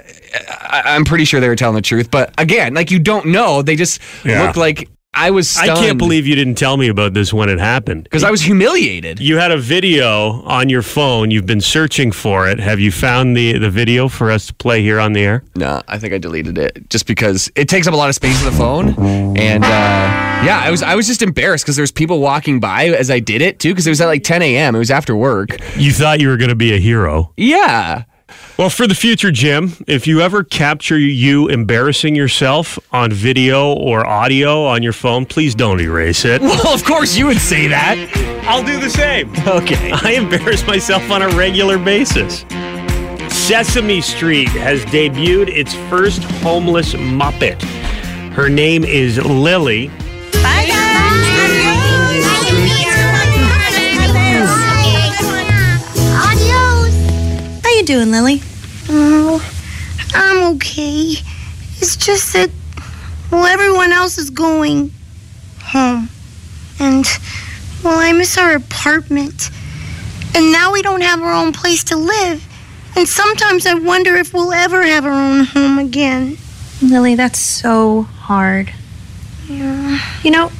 I, 0.62 0.82
I'm 0.86 1.06
pretty 1.06 1.26
sure 1.26 1.40
they 1.40 1.50
were 1.50 1.56
telling 1.56 1.76
the 1.76 1.82
truth. 1.82 2.12
But 2.12 2.34
again, 2.38 2.74
like 2.76 2.92
you 2.92 3.00
don't 3.00 3.28
know. 3.28 3.62
They 3.64 3.76
just 3.76 4.00
Yeah. 4.24 4.44
looked 4.44 4.58
like 4.58 4.90
I 5.14 5.32
was. 5.32 5.58
I 5.58 5.68
can't 5.68 5.98
believe 5.98 6.28
you 6.28 6.36
didn't 6.36 6.56
tell 6.56 6.78
me 6.78 6.88
about 6.88 7.14
this 7.14 7.34
when 7.34 7.50
it 7.50 7.60
happened. 7.60 8.04
because 8.04 8.24
I 8.24 8.30
was 8.32 8.42
humiliated. 8.42 9.20
You 9.20 9.38
had 9.38 9.52
a 9.52 9.58
video 9.58 10.44
on 10.44 10.70
your 10.70 10.82
phone. 10.84 11.32
You've 11.32 11.48
been 11.48 11.62
searching 11.62 12.12
for 12.12 12.48
it. 12.48 12.60
Have 12.60 12.80
you 12.80 12.92
found 12.92 13.36
the 13.36 13.58
the 13.58 13.70
video 13.72 14.08
for 14.08 14.32
us 14.32 14.48
to 14.48 14.54
play 14.54 14.82
here 14.82 15.00
on 15.00 15.14
the 15.14 15.22
air? 15.22 15.44
No, 15.56 15.82
I 15.88 15.98
think 15.98 16.14
I 16.14 16.20
deleted 16.20 16.58
it 16.58 16.90
just 16.90 17.08
because 17.08 17.52
it 17.56 17.68
takes 17.68 17.88
up 17.88 17.94
a 17.94 17.98
lot 17.98 18.10
of 18.10 18.16
space 18.16 18.40
on 18.46 18.52
the 18.52 18.58
phone, 18.58 19.36
and 19.36 19.64
uh, 19.64 19.68
yeah, 19.68 20.62
I 20.64 20.70
was 20.70 20.84
I 20.84 20.96
was 20.96 21.08
just 21.08 21.22
embarrassed 21.24 21.66
because 21.66 21.76
there 21.76 21.84
was 21.84 21.92
people 21.92 22.20
walking 22.20 22.60
by 22.60 22.86
as 22.90 23.10
I 23.10 23.20
did 23.20 23.42
it 23.42 23.60
too 23.60 23.70
because 23.70 23.88
it 23.88 23.92
was 23.92 24.02
at 24.02 24.06
like 24.08 24.24
10 24.24 24.42
a.m. 24.44 24.76
It 24.76 24.80
was 24.80 24.92
after 24.92 25.16
work. 25.16 25.50
You 25.76 25.92
thought 25.92 26.20
you 26.22 26.28
were 26.30 26.38
going 26.38 26.50
to 26.50 26.56
be 26.56 26.74
a 26.74 26.78
hero. 26.80 27.34
Yeah. 27.36 28.04
Well, 28.60 28.70
for 28.70 28.88
the 28.88 28.94
future, 28.94 29.32
Jim, 29.32 29.72
if 29.88 30.06
you 30.06 30.20
ever 30.20 30.44
capture 30.44 31.00
you 31.00 31.48
embarrassing 31.48 32.14
yourself 32.14 32.78
on 32.92 33.10
video 33.10 33.72
or 33.72 34.06
audio 34.06 34.66
on 34.66 34.84
your 34.84 34.92
phone, 34.92 35.26
please 35.26 35.56
don't 35.56 35.80
erase 35.80 36.26
it. 36.26 36.42
Well, 36.50 36.74
of 36.74 36.84
course 36.84 37.16
you 37.16 37.26
would 37.28 37.40
say 37.40 37.70
that. 37.70 37.96
I'll 38.44 38.62
do 38.62 38.78
the 38.78 38.90
same. 38.90 39.32
Okay. 39.48 39.92
I 40.04 40.12
embarrass 40.12 40.68
myself 40.68 41.10
on 41.10 41.22
a 41.22 41.30
regular 41.38 41.78
basis. 41.78 42.42
Sesame 43.34 44.02
Street 44.02 44.50
has 44.50 44.84
debuted 44.88 45.48
its 45.48 45.74
first 45.90 46.22
homeless 46.42 46.96
Muppet. 46.96 47.62
Her 48.34 48.50
name 48.50 48.84
is 48.84 49.20
Lily. 49.20 49.88
Bye, 50.34 50.66
Adios. 50.66 50.79
Doing, 57.90 58.12
Lily? 58.12 58.40
Oh, 58.88 59.42
I'm 60.14 60.56
okay. 60.58 61.16
It's 61.80 61.98
just 61.98 62.34
that, 62.34 62.52
well, 63.32 63.48
everyone 63.48 63.92
else 63.92 64.20
is 64.20 64.30
going 64.30 64.92
home. 65.64 66.08
And, 66.80 67.04
well, 67.84 67.98
I 67.98 68.12
miss 68.12 68.38
our 68.38 68.54
apartment. 68.54 69.50
And 70.36 70.52
now 70.52 70.72
we 70.72 70.84
don't 70.84 71.02
have 71.02 71.20
our 71.24 71.34
own 71.34 71.52
place 71.52 71.84
to 71.86 71.98
live. 71.98 72.48
And 72.96 73.08
sometimes 73.08 73.66
I 73.66 73.74
wonder 73.74 74.16
if 74.18 74.36
we'll 74.36 74.54
ever 74.54 74.84
have 74.84 75.04
our 75.04 75.12
own 75.12 75.46
home 75.46 75.80
again. 75.80 76.38
Lily, 76.84 77.16
that's 77.16 77.40
so 77.40 78.04
hard. 78.04 78.72
Yeah. 79.48 80.00
You 80.22 80.30
know, 80.30 80.52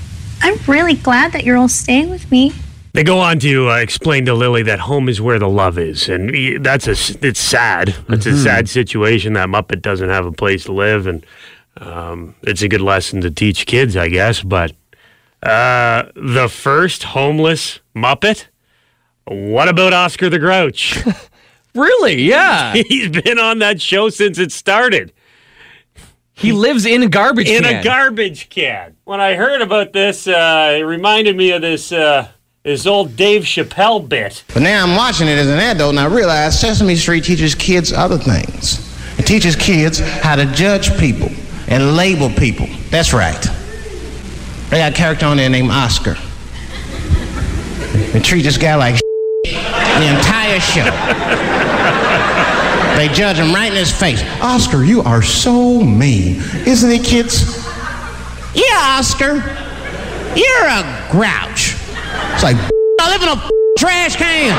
I'm 0.42 0.58
really 0.68 0.96
glad 0.96 1.34
that 1.34 1.44
you're 1.44 1.58
all 1.58 1.70
staying 1.70 2.10
with 2.10 2.32
me. 2.32 2.54
They 2.94 3.04
go 3.04 3.20
on 3.20 3.40
to 3.40 3.70
uh, 3.70 3.76
explain 3.78 4.26
to 4.26 4.34
Lily 4.34 4.64
that 4.64 4.80
home 4.80 5.08
is 5.10 5.22
where 5.22 5.38
the 5.40 5.48
love 5.50 5.78
is, 5.78 6.10
and 6.10 6.32
y- 6.32 6.58
that's 6.60 6.88
a 6.88 6.96
it's 7.26 7.40
sad. 7.40 7.96
It's 8.10 8.26
a 8.26 8.36
sad 8.38 8.68
situation 8.68 9.34
that 9.34 9.48
Muppet 9.48 9.82
doesn't 9.82 10.10
have 10.10 10.26
a 10.26 10.32
place 10.32 10.64
to 10.66 10.72
live, 10.74 11.06
and 11.08 11.26
um, 11.78 12.36
it's 12.42 12.62
a 12.64 12.68
good 12.68 12.82
lesson 12.82 13.22
to 13.22 13.30
teach 13.32 13.66
kids, 13.68 13.96
I 13.96 14.10
guess. 14.10 14.42
But 14.42 14.72
uh, 15.44 16.04
the 16.16 16.50
first 16.50 17.04
homeless 17.04 17.80
Muppet 17.96 18.48
What 19.26 19.70
about 19.70 19.94
Oscar 19.94 20.30
the 20.30 20.40
Grouch? 20.40 21.00
Really? 21.76 22.24
Yeah. 22.24 22.74
He's 22.88 23.10
been 23.10 23.38
on 23.38 23.60
that 23.60 23.80
show 23.80 24.10
since 24.10 24.40
it 24.40 24.52
started. 24.52 25.14
He 26.34 26.52
lives 26.52 26.84
in 26.86 27.04
a 27.04 27.08
garbage 27.08 27.48
in 27.48 27.64
can. 27.64 27.82
a 27.82 27.84
garbage 27.84 28.50
can. 28.50 28.96
When 29.04 29.22
I 29.22 29.36
heard 29.36 29.62
about 29.62 29.94
this, 29.94 30.28
uh, 30.28 30.76
it 30.80 30.82
reminded 30.82 31.38
me 31.38 31.52
of 31.52 31.62
this 31.62 31.92
uh, 31.92 32.28
this 32.64 32.86
old 32.86 33.16
Dave 33.16 33.44
Chappelle 33.44 34.08
bit. 34.08 34.44
But 34.54 34.64
now 34.64 34.84
I'm 34.84 34.96
watching 34.96 35.28
it 35.28 35.38
as 35.38 35.48
an 35.48 35.60
adult 35.60 35.92
and 35.92 36.00
I 36.00 36.06
realize 36.06 36.60
Sesame 36.60 36.96
Street 36.96 37.24
teaches 37.24 37.56
kids 37.56 37.94
other 37.94 38.18
things. 38.18 38.86
It 39.18 39.24
teaches 39.24 39.56
kids 39.56 40.00
how 40.00 40.36
to 40.36 40.46
judge 40.48 40.98
people 41.00 41.30
and 41.68 41.96
label 41.96 42.30
people. 42.30 42.68
That's 42.90 43.14
right. 43.14 43.42
They 44.70 44.78
got 44.78 44.92
a 44.92 44.96
character 44.96 45.26
on 45.26 45.38
there 45.38 45.50
named 45.50 45.72
Oscar. 45.72 46.16
They 48.12 48.20
treat 48.20 48.42
this 48.42 48.58
guy 48.58 48.76
like 48.76 48.96
the 49.44 50.16
entire 50.16 50.60
show. 50.60 50.86
They 52.98 53.08
judge 53.14 53.38
him 53.38 53.54
right 53.54 53.72
in 53.72 53.78
his 53.78 53.98
face. 53.98 54.22
Oscar, 54.42 54.84
you 54.84 55.02
are 55.04 55.22
so 55.22 55.82
mean. 55.82 56.42
Isn't 56.68 56.92
it, 56.92 57.06
kids? 57.06 57.66
Yeah, 58.54 58.98
Oscar. 59.00 59.36
You're 60.36 60.66
a 60.66 61.08
grouch. 61.10 61.79
It's 62.40 62.46
like, 62.46 62.56
I 63.02 63.12
live 63.12 63.22
in 63.22 63.28
a 63.28 63.36
trash 63.78 64.16
can. 64.16 64.56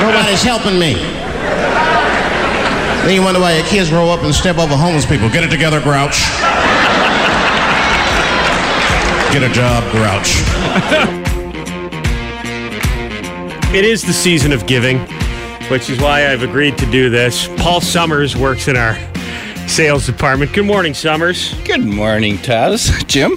Nobody's 0.00 0.40
helping 0.40 0.78
me. 0.78 0.94
Then 3.02 3.14
you 3.16 3.22
wonder 3.22 3.40
why 3.40 3.56
your 3.56 3.66
kids 3.66 3.90
grow 3.90 4.08
up 4.08 4.22
and 4.22 4.32
step 4.32 4.58
over 4.58 4.76
homeless 4.76 5.04
people. 5.04 5.28
Get 5.30 5.42
it 5.42 5.50
together, 5.50 5.80
grouch. 5.80 6.22
Get 9.32 9.42
a 9.42 9.52
job, 9.52 9.82
grouch. 9.90 10.44
It 13.74 13.84
is 13.84 14.02
the 14.02 14.12
season 14.12 14.52
of 14.52 14.68
giving, 14.68 15.00
which 15.70 15.90
is 15.90 15.98
why 16.00 16.30
I've 16.30 16.44
agreed 16.44 16.78
to 16.78 16.86
do 16.92 17.10
this. 17.10 17.48
Paul 17.56 17.80
Summers 17.80 18.36
works 18.36 18.68
in 18.68 18.76
our 18.76 18.96
sales 19.66 20.06
department. 20.06 20.52
Good 20.52 20.66
morning, 20.66 20.94
Summers. 20.94 21.54
Good 21.64 21.84
morning, 21.84 22.38
Taz. 22.38 23.06
Jim? 23.08 23.36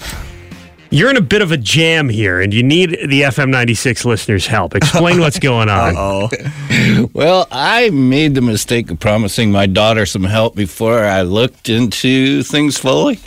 You're 0.91 1.09
in 1.09 1.17
a 1.17 1.21
bit 1.21 1.41
of 1.41 1.51
a 1.51 1.57
jam 1.57 2.09
here, 2.09 2.41
and 2.41 2.51
you 2.53 2.63
need 2.63 2.91
the 2.91 3.21
FM 3.21 3.49
96 3.49 4.05
listeners' 4.05 4.47
help. 4.47 4.75
Explain 4.75 5.19
what's 5.21 5.37
going 5.37 5.69
on. 5.69 5.93
oh 5.95 6.29
Well, 7.13 7.47
I 7.51 7.89
made 7.91 8.33
the 8.33 8.41
mistake 8.41 8.89
of 8.89 8.99
promising 8.99 9.51
my 9.51 9.67
daughter 9.67 10.05
some 10.05 10.23
help 10.23 10.55
before 10.55 11.03
I 11.05 11.21
looked 11.21 11.69
into 11.69 12.41
things 12.43 12.77
fully. 12.77 13.19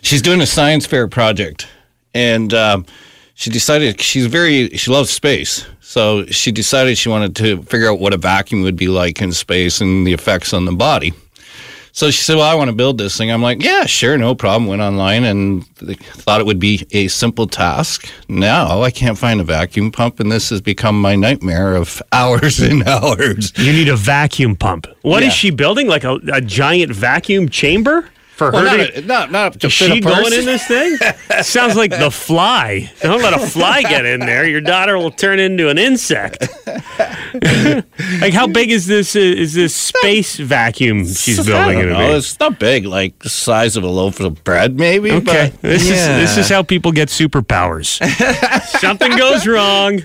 She's 0.00 0.22
doing 0.22 0.40
a 0.40 0.46
science 0.46 0.86
fair 0.86 1.08
project, 1.08 1.68
and 2.14 2.54
um, 2.54 2.86
she 3.34 3.50
decided 3.50 4.00
she's 4.00 4.26
very, 4.26 4.68
she 4.70 4.90
loves 4.90 5.10
space. 5.10 5.66
So 5.80 6.24
she 6.26 6.50
decided 6.50 6.96
she 6.96 7.08
wanted 7.08 7.36
to 7.36 7.62
figure 7.62 7.90
out 7.90 8.00
what 8.00 8.14
a 8.14 8.16
vacuum 8.16 8.62
would 8.62 8.76
be 8.76 8.88
like 8.88 9.20
in 9.20 9.32
space 9.32 9.80
and 9.80 10.06
the 10.06 10.12
effects 10.12 10.54
on 10.54 10.64
the 10.64 10.72
body. 10.72 11.12
So 11.96 12.10
she 12.10 12.22
said, 12.22 12.36
Well, 12.36 12.44
I 12.44 12.54
want 12.54 12.68
to 12.68 12.76
build 12.76 12.98
this 12.98 13.16
thing. 13.16 13.30
I'm 13.32 13.40
like, 13.40 13.62
Yeah, 13.62 13.86
sure, 13.86 14.18
no 14.18 14.34
problem. 14.34 14.66
Went 14.68 14.82
online 14.82 15.24
and 15.24 15.66
thought 15.66 16.42
it 16.42 16.46
would 16.46 16.58
be 16.58 16.86
a 16.92 17.08
simple 17.08 17.46
task. 17.46 18.06
Now 18.28 18.82
I 18.82 18.90
can't 18.90 19.16
find 19.16 19.40
a 19.40 19.44
vacuum 19.44 19.90
pump, 19.90 20.20
and 20.20 20.30
this 20.30 20.50
has 20.50 20.60
become 20.60 21.00
my 21.00 21.16
nightmare 21.16 21.74
of 21.74 22.02
hours 22.12 22.60
and 22.60 22.86
hours. 22.86 23.50
You 23.56 23.72
need 23.72 23.88
a 23.88 23.96
vacuum 23.96 24.56
pump. 24.56 24.86
What 25.02 25.22
is 25.22 25.28
Yeah. 25.28 25.32
she 25.32 25.50
building? 25.50 25.86
Like 25.88 26.04
a, 26.04 26.20
a 26.34 26.42
giant 26.42 26.92
vacuum 26.92 27.48
chamber 27.48 28.06
for 28.36 28.50
Well, 28.52 28.66
her 28.68 28.76
not, 28.76 28.86
to. 28.86 28.98
a- 28.98 29.02
not, 29.02 29.32
not 29.32 29.60
to 29.60 29.70
she 29.70 29.98
going 30.00 30.32
in 30.32 30.44
this 30.44 30.66
thing? 30.66 30.96
Sounds 31.42 31.74
like 31.74 31.90
the 31.90 32.10
fly. 32.10 32.90
Don't 33.00 33.22
let 33.22 33.32
a 33.32 33.46
fly 33.46 33.80
get 33.82 34.04
in 34.04 34.20
there. 34.20 34.46
Your 34.46 34.60
daughter 34.60 34.98
will 34.98 35.10
turn 35.10 35.38
into 35.40 35.70
an 35.70 35.78
insect. 35.78 36.46
like 38.20 38.32
how 38.34 38.46
big 38.46 38.70
is 38.70 38.86
this? 38.86 39.16
Uh, 39.16 39.20
is 39.20 39.54
this 39.54 39.74
space 39.74 40.36
vacuum 40.36 41.06
she's 41.06 41.44
building? 41.46 41.78
I 41.78 41.82
don't 41.82 41.92
know. 41.92 42.16
It's 42.16 42.38
not 42.38 42.58
big, 42.58 42.84
like 42.84 43.18
the 43.20 43.28
size 43.30 43.76
of 43.76 43.84
a 43.84 43.88
loaf 43.88 44.20
of 44.20 44.44
bread, 44.44 44.76
maybe. 44.78 45.12
Okay, 45.12 45.50
but- 45.52 45.62
this 45.62 45.82
is 45.84 45.88
this 46.06 46.36
is 46.36 46.48
how 46.48 46.62
people 46.62 46.92
get 46.92 47.08
superpowers. 47.08 47.98
Something 48.80 49.16
goes 49.16 49.46
wrong. 49.46 50.02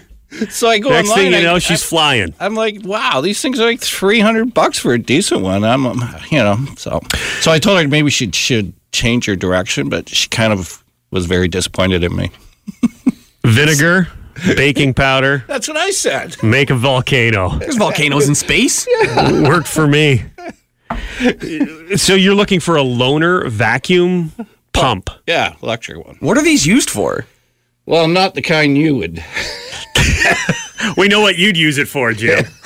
So 0.50 0.68
I 0.70 0.80
go 0.80 0.90
Next 0.90 1.10
online. 1.10 1.24
thing 1.26 1.32
you 1.34 1.38
I- 1.40 1.52
know, 1.54 1.60
she's 1.60 1.84
I- 1.84 1.86
flying. 1.88 2.34
I'm 2.40 2.56
like, 2.56 2.78
wow, 2.84 3.20
these 3.22 3.42
things 3.42 3.60
are 3.60 3.66
like 3.66 3.82
300 3.82 4.54
bucks 4.54 4.80
for 4.80 4.94
a 4.94 5.00
decent 5.00 5.42
one. 5.42 5.64
I'm, 5.64 5.86
um, 5.86 6.02
you 6.30 6.38
know, 6.40 6.58
so 6.78 7.02
so 7.42 7.52
I 7.52 7.60
told 7.60 7.82
her 7.82 7.88
maybe 7.88 8.10
she 8.10 8.32
should 8.32 8.74
change 8.94 9.26
her 9.26 9.36
direction, 9.36 9.90
but 9.90 10.08
she 10.10 10.30
kind 10.30 10.54
of 10.54 10.84
was 11.12 11.26
very 11.26 11.48
disappointed 11.50 12.04
in 12.04 12.16
me. 12.16 12.32
Vinegar, 13.46 14.08
baking 14.56 14.94
powder, 14.94 15.44
That's 15.48 15.68
what 15.68 15.76
I 15.78 15.92
said. 15.92 16.42
make 16.44 16.70
a 16.70 16.76
volcano. 16.76 17.58
There's 17.60 17.76
volcanoes 17.78 18.28
in 18.30 18.36
space. 18.36 18.88
Yeah. 19.02 19.50
Worked 19.50 19.68
for 19.68 19.88
me. 19.88 20.24
So 21.98 22.16
you're 22.16 22.36
looking 22.36 22.60
for 22.60 22.76
a 22.76 22.82
loner 22.84 23.48
vacuum 23.50 24.32
pump. 24.74 25.10
Yeah, 25.28 25.56
electric 25.62 26.06
one. 26.06 26.18
What 26.20 26.38
are 26.38 26.44
these 26.44 26.66
used 26.66 26.90
for? 26.90 27.26
Well, 27.86 28.08
not 28.08 28.36
the 28.36 28.42
kind 28.42 28.78
you 28.78 28.96
would. 28.96 29.24
We 30.98 31.08
know 31.08 31.22
what 31.22 31.38
you'd 31.38 31.58
use 31.58 31.78
it 31.78 31.88
for, 31.88 32.12
Jim. 32.12 32.44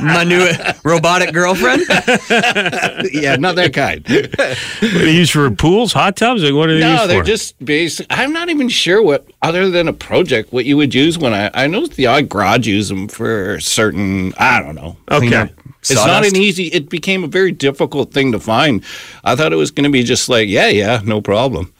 My 0.00 0.24
new 0.26 0.48
robotic 0.82 1.34
girlfriend. 1.34 1.82
yeah, 3.12 3.36
not 3.36 3.54
that 3.56 3.72
kind. 3.74 4.02
What 4.08 4.94
are 4.94 4.98
they 5.04 5.12
used 5.12 5.32
for 5.32 5.50
pools, 5.50 5.92
hot 5.92 6.16
tubs? 6.16 6.42
Like 6.42 6.54
what 6.54 6.70
are 6.70 6.74
they 6.74 6.80
No, 6.80 6.92
used 7.02 7.10
they're 7.10 7.20
for? 7.20 7.26
just 7.26 7.62
basic. 7.64 8.06
I'm 8.08 8.32
not 8.32 8.48
even 8.48 8.68
sure 8.70 9.02
what, 9.02 9.28
other 9.42 9.70
than 9.70 9.88
a 9.88 9.92
project, 9.92 10.52
what 10.54 10.64
you 10.64 10.76
would 10.78 10.94
use 10.94 11.18
when 11.18 11.34
I. 11.34 11.50
I 11.52 11.66
know 11.66 11.86
the 11.86 12.06
odd 12.06 12.30
garage 12.30 12.66
use 12.66 12.88
them 12.88 13.08
for 13.08 13.60
certain. 13.60 14.32
I 14.38 14.60
don't 14.62 14.74
know. 14.74 14.96
Okay. 15.10 15.28
clean 15.28 15.34
up. 15.34 15.50
It's 15.80 15.94
not 15.94 16.26
an 16.26 16.36
easy. 16.36 16.68
It 16.68 16.88
became 16.88 17.24
a 17.24 17.28
very 17.28 17.52
difficult 17.52 18.12
thing 18.12 18.32
to 18.32 18.40
find. 18.40 18.82
I 19.22 19.36
thought 19.36 19.52
it 19.52 19.56
was 19.56 19.70
going 19.70 19.84
to 19.84 19.90
be 19.90 20.02
just 20.02 20.28
like, 20.30 20.48
yeah, 20.48 20.68
yeah, 20.68 21.02
no 21.04 21.20
problem. 21.20 21.72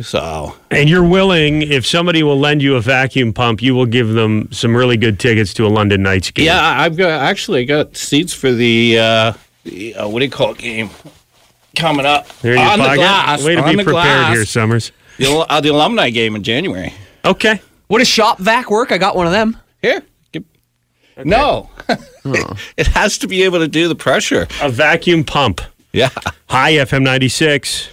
So 0.00 0.56
and 0.70 0.88
you're 0.88 1.06
willing, 1.06 1.60
if 1.62 1.86
somebody 1.86 2.22
will 2.22 2.38
lend 2.38 2.62
you 2.62 2.76
a 2.76 2.80
vacuum 2.80 3.32
pump, 3.34 3.60
you 3.60 3.74
will 3.74 3.84
give 3.86 4.08
them 4.14 4.50
some 4.50 4.74
really 4.74 4.96
good 4.96 5.20
tickets 5.20 5.52
to 5.54 5.66
a 5.66 5.68
London 5.68 6.02
Knights 6.02 6.30
game. 6.30 6.46
yeah, 6.46 6.62
I've 6.80 6.96
got 6.96 7.10
actually 7.20 7.66
got 7.66 7.94
seats 7.94 8.32
for 8.32 8.50
the, 8.52 8.98
uh, 8.98 9.32
the 9.64 9.94
uh, 9.96 10.08
what 10.08 10.20
do 10.20 10.24
you 10.24 10.30
call 10.30 10.52
it 10.52 10.58
game 10.58 10.88
coming 11.76 12.06
up 12.06 12.26
There 12.38 12.54
in 12.54 12.60
your 12.60 12.70
on 12.70 12.78
the 12.78 12.84
pocket. 12.86 12.96
glass. 12.98 13.44
Way 13.44 13.54
to 13.56 13.62
on 13.62 13.70
be 13.70 13.76
the 13.76 13.84
prepared 13.84 14.04
glass. 14.04 14.34
here, 14.34 14.44
Summers. 14.46 14.92
The, 15.18 15.30
uh, 15.48 15.60
the 15.60 15.68
alumni 15.68 16.08
game 16.08 16.36
in 16.36 16.42
January. 16.42 16.94
Okay. 17.24 17.60
What 17.88 17.98
does 17.98 18.08
shop 18.08 18.38
vac 18.38 18.70
work? 18.70 18.92
I 18.92 18.98
got 18.98 19.14
one 19.14 19.26
of 19.26 19.32
them. 19.32 19.58
Here. 19.82 20.02
Give- 20.32 20.44
No. 21.22 21.68
it 22.78 22.86
has 22.88 23.18
to 23.18 23.26
be 23.28 23.42
able 23.42 23.58
to 23.58 23.68
do 23.68 23.88
the 23.88 23.94
pressure. 23.94 24.48
A 24.62 24.70
vacuum 24.70 25.22
pump. 25.24 25.60
Yeah. 25.92 26.08
Hi, 26.48 26.72
FM 26.72 27.02
96. 27.02 27.90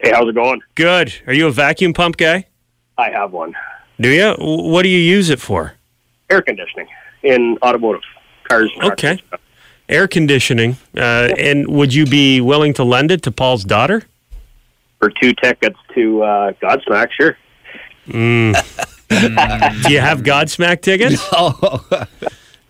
Hey, 0.00 0.10
how's 0.12 0.28
it 0.28 0.34
going? 0.34 0.60
Good. 0.74 1.12
Are 1.26 1.32
you 1.32 1.46
a 1.48 1.50
vacuum 1.50 1.92
pump 1.92 2.16
guy? 2.16 2.46
I 2.96 3.10
have 3.10 3.32
one. 3.32 3.54
Do 4.00 4.08
you? 4.08 4.34
What 4.38 4.82
do 4.82 4.88
you 4.88 4.98
use 4.98 5.28
it 5.30 5.40
for? 5.40 5.74
Air 6.30 6.42
conditioning 6.42 6.86
in 7.22 7.58
automotive 7.62 8.02
cars. 8.48 8.70
and 8.74 8.82
trucks. 8.82 9.04
Okay. 9.04 9.22
Air 9.88 10.06
conditioning. 10.06 10.76
Uh, 10.96 11.30
and 11.38 11.66
would 11.68 11.92
you 11.94 12.04
be 12.06 12.40
willing 12.40 12.74
to 12.74 12.84
lend 12.84 13.10
it 13.10 13.22
to 13.24 13.32
Paul's 13.32 13.64
daughter? 13.64 14.02
For 14.98 15.10
two 15.10 15.32
tickets 15.32 15.78
to 15.94 16.22
uh, 16.22 16.52
Godsmack, 16.62 17.08
sure. 17.18 17.36
Mm. 18.08 18.54
Do 19.86 19.92
you 19.92 20.00
have 20.00 20.20
Godsmack 20.22 20.82
tickets? 20.82 21.22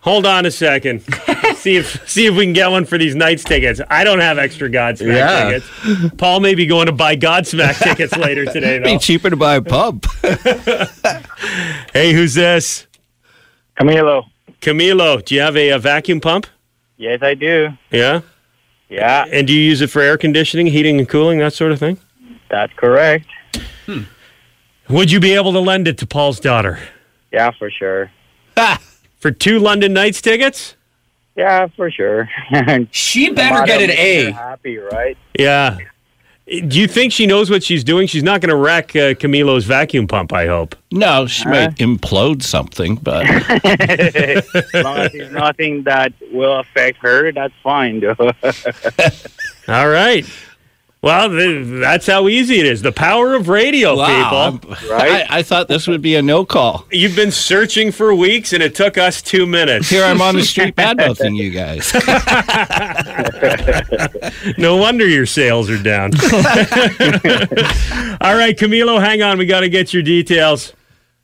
Hold 0.01 0.25
on 0.25 0.45
a 0.45 0.51
second. 0.51 1.03
see 1.59 1.75
if 1.77 2.09
see 2.09 2.25
if 2.25 2.35
we 2.35 2.45
can 2.45 2.53
get 2.53 2.69
one 2.71 2.85
for 2.85 2.97
these 2.97 3.15
Knights 3.15 3.43
tickets. 3.43 3.79
I 3.89 4.03
don't 4.03 4.19
have 4.19 4.37
extra 4.37 4.69
Godsmack 4.69 5.15
Yeah. 5.15 5.59
tickets. 5.59 6.15
Paul 6.17 6.39
may 6.39 6.55
be 6.55 6.65
going 6.65 6.85
to 6.87 6.91
buy 6.91 7.15
Godsmack 7.15 7.79
tickets 7.83 8.15
later 8.17 8.45
today. 8.45 8.75
It'd 8.75 8.83
be 8.85 8.97
cheaper 8.97 9.29
to 9.29 9.35
buy 9.35 9.55
a 9.55 9.61
pub. 9.61 10.05
Hey, 11.93 12.13
who's 12.13 12.33
this? 12.33 12.85
Camilo. 13.79 14.25
Camilo. 14.61 15.23
Do 15.23 15.33
you 15.35 15.41
have 15.41 15.55
a, 15.57 15.69
a 15.69 15.79
vacuum 15.79 16.19
pump? 16.21 16.45
Yes, 16.97 17.21
I 17.23 17.33
do. 17.33 17.69
Yeah. 17.91 18.21
Yeah, 18.89 19.25
And 19.31 19.45
do 19.47 19.53
you 19.53 19.61
use 19.61 19.81
it 19.81 19.89
for 19.89 20.01
air 20.01 20.17
conditioning, 20.17 20.65
heating 20.67 20.97
and 20.99 21.07
cooling, 21.07 21.37
that 21.39 21.53
sort 21.53 21.71
of 21.71 21.79
thing? 21.79 21.97
that's 22.49 22.73
correct. 22.73 23.27
Hmm. 23.85 24.01
Would 24.89 25.11
you 25.11 25.19
be 25.19 25.33
able 25.33 25.53
to 25.53 25.59
lend 25.59 25.87
it 25.87 25.99
to 25.99 26.07
Paul's 26.07 26.39
daughter 26.39 26.79
Yeah, 27.31 27.51
for 27.51 27.69
sure. 27.69 28.09
for 29.19 29.29
two 29.31 29.59
London 29.59 29.93
Knights 29.93 30.21
tickets? 30.21 30.75
Yeah, 31.39 31.67
for 31.67 31.89
sure. 31.89 32.29
She 32.91 33.31
better 33.31 33.65
get 33.65 33.81
an 33.81 33.91
A. 33.91 34.31
happy, 34.31 34.77
right? 34.77 35.17
Yeah. 35.39 35.77
Do 36.45 36.77
you 36.77 36.85
think 36.85 37.13
she 37.13 37.27
knows 37.27 37.49
what 37.49 37.63
she's 37.63 37.81
doing? 37.81 38.07
She's 38.07 38.23
not 38.23 38.41
going 38.41 38.49
to 38.49 38.57
wreck 38.57 38.93
uh, 38.93 39.13
Camilo's 39.13 39.63
vacuum 39.63 40.05
pump, 40.05 40.33
I 40.33 40.47
hope. 40.47 40.75
No, 40.91 41.27
she 41.27 41.47
might 41.47 41.75
implode 41.75 42.43
something, 42.43 42.95
but 42.95 43.25
as 43.65 44.73
long 44.83 44.97
as 44.97 45.13
it's 45.13 45.31
nothing 45.31 45.83
that 45.83 46.11
will 46.33 46.59
affect 46.59 46.97
her, 46.97 47.31
that's 47.31 47.53
fine. 47.63 48.03
All 49.69 49.87
right. 49.89 50.25
Well, 51.01 51.29
th- 51.29 51.65
that's 51.79 52.07
how 52.07 52.27
easy 52.27 52.59
it 52.59 52.65
is. 52.65 52.81
The 52.81 52.91
power 52.91 53.33
of 53.33 53.47
radio, 53.47 53.95
Wow. 53.95 54.51
people. 54.51 54.75
I, 54.91 55.25
I 55.29 55.43
thought 55.43 55.69
this 55.69 55.87
would 55.87 56.01
be 56.01 56.15
a 56.15 56.21
no 56.21 56.43
call. 56.43 56.85
You've 56.91 57.15
been 57.15 57.31
searching 57.31 57.93
for 57.93 58.13
weeks, 58.13 58.51
and 58.51 58.61
it 58.61 58.75
took 58.75 58.97
us 58.97 59.21
two 59.21 59.45
minutes. 59.45 59.89
Here 59.89 60.03
I'm 60.03 60.21
on 60.21 60.35
the 60.35 60.43
street 60.43 60.75
badmouthing 60.75 61.37
you 61.37 61.51
guys. 61.51 61.93
no 64.57 64.75
wonder 64.75 65.07
your 65.07 65.25
sales 65.25 65.69
are 65.69 65.81
down. 65.81 66.11
All 68.21 68.35
right, 68.35 68.57
Camilo, 68.57 68.99
hang 68.99 69.21
on. 69.21 69.37
We 69.37 69.45
got 69.45 69.61
to 69.61 69.69
get 69.69 69.93
your 69.93 70.03
details. 70.03 70.73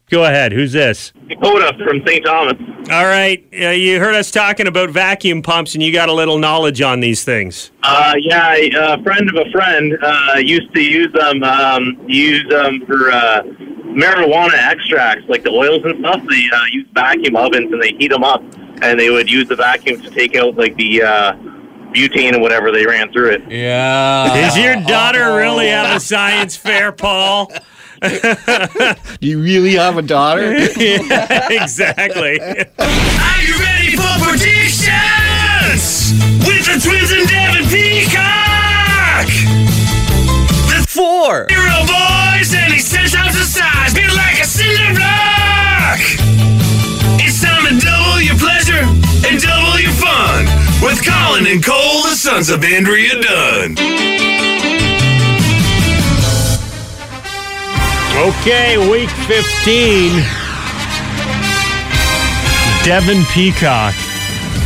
Go 0.09 0.25
ahead. 0.25 0.51
Who's 0.51 0.71
this? 0.71 1.11
Dakota 1.27 1.75
from 1.83 2.05
St. 2.05 2.23
Thomas. 2.23 2.53
All 2.91 3.05
right. 3.05 3.43
Uh, 3.59 3.69
you 3.69 3.99
heard 3.99 4.13
us 4.13 4.29
talking 4.29 4.67
about 4.67 4.91
vacuum 4.91 5.41
pumps, 5.41 5.73
and 5.73 5.81
you 5.81 5.91
got 5.91 6.09
a 6.09 6.13
little 6.13 6.37
knowledge 6.37 6.81
on 6.81 6.99
these 6.99 7.23
things. 7.23 7.71
Uh, 7.81 8.13
yeah, 8.19 8.53
a 8.53 9.01
friend 9.01 9.27
of 9.27 9.47
a 9.47 9.49
friend 9.51 9.97
uh, 10.03 10.37
used 10.37 10.71
to 10.75 10.81
use 10.81 11.11
them. 11.13 11.43
Um, 11.43 11.97
use 12.07 12.47
them 12.49 12.85
for 12.85 13.11
uh, 13.11 13.41
marijuana 13.95 14.53
extracts, 14.53 15.23
like 15.27 15.43
the 15.43 15.49
oils 15.51 15.81
and 15.83 15.99
stuff. 15.99 16.21
They 16.29 16.47
uh, 16.53 16.65
use 16.71 16.87
vacuum 16.93 17.35
ovens 17.35 17.73
and 17.73 17.81
they 17.81 17.93
heat 17.97 18.09
them 18.09 18.23
up, 18.23 18.43
and 18.83 18.99
they 18.99 19.09
would 19.09 19.31
use 19.31 19.47
the 19.47 19.55
vacuum 19.55 20.01
to 20.01 20.09
take 20.11 20.35
out 20.35 20.55
like 20.55 20.75
the 20.75 21.01
uh, 21.01 21.33
butane 21.95 22.33
and 22.33 22.41
whatever 22.41 22.71
they 22.71 22.85
ran 22.85 23.11
through 23.11 23.31
it. 23.31 23.49
Yeah. 23.49 24.33
Does 24.33 24.57
your 24.57 24.77
oh. 24.77 24.83
daughter 24.87 25.35
really 25.35 25.67
have 25.67 25.95
a 25.95 25.99
science 25.99 26.55
fair, 26.55 26.91
Paul? 26.91 27.51
Do 28.01 29.27
you 29.27 29.41
really 29.41 29.73
have 29.75 29.97
a 29.97 30.01
daughter? 30.01 30.53
yeah, 30.77 31.47
exactly. 31.49 32.39
Are 32.39 33.41
you 33.41 33.57
ready 33.59 33.95
for 33.95 34.19
predictions? 34.21 36.11
With 36.45 36.65
the 36.67 36.79
twins 36.83 37.11
and 37.11 37.27
Devin 37.27 37.65
Peacock! 37.69 39.27
The 40.69 40.85
four 40.87 41.47
hero 41.49 41.79
boys 41.87 42.53
and 42.53 42.73
he's 42.73 42.91
ten 42.91 43.07
times 43.07 43.33
the 43.33 43.45
size, 43.45 43.93
built 43.93 44.15
like 44.15 44.41
a 44.41 44.45
cinder 44.45 45.14
and 49.35 49.43
double 49.43 49.79
your 49.79 49.91
fun 49.91 50.45
with 50.81 51.03
Colin 51.05 51.45
and 51.47 51.63
Cole, 51.63 52.03
the 52.03 52.15
sons 52.15 52.49
of 52.49 52.63
Andrea 52.63 53.21
Dunn. 53.21 53.71
Okay, 58.17 58.77
week 58.89 59.09
15. 59.27 60.23
Devin 62.85 63.23
Peacock 63.33 63.93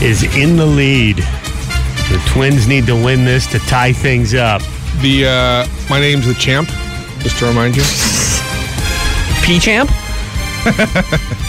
is 0.03 0.23
in 0.35 0.55
the 0.55 0.65
lead. 0.65 1.17
The 1.17 2.21
Twins 2.27 2.67
need 2.67 2.85
to 2.87 2.95
win 2.95 3.25
this 3.25 3.47
to 3.47 3.59
tie 3.59 3.93
things 3.93 4.35
up. 4.35 4.61
The 5.01 5.25
uh, 5.25 5.67
my 5.89 5.99
name's 5.99 6.27
the 6.27 6.35
champ. 6.35 6.69
Just 7.19 7.39
to 7.39 7.45
remind 7.45 7.75
you. 7.75 7.83
P 9.43 9.59
champ. 9.59 9.89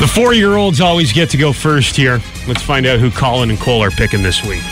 The 0.00 0.08
four 0.08 0.32
year 0.32 0.56
olds 0.56 0.80
always 0.80 1.12
get 1.12 1.28
to 1.28 1.36
go 1.36 1.52
first 1.52 1.94
here. 1.94 2.22
Let's 2.48 2.62
find 2.62 2.86
out 2.86 3.00
who 3.00 3.10
Colin 3.10 3.50
and 3.50 3.58
Cole 3.58 3.82
are 3.82 3.90
picking 3.90 4.22
this 4.22 4.42
week. 4.42 4.62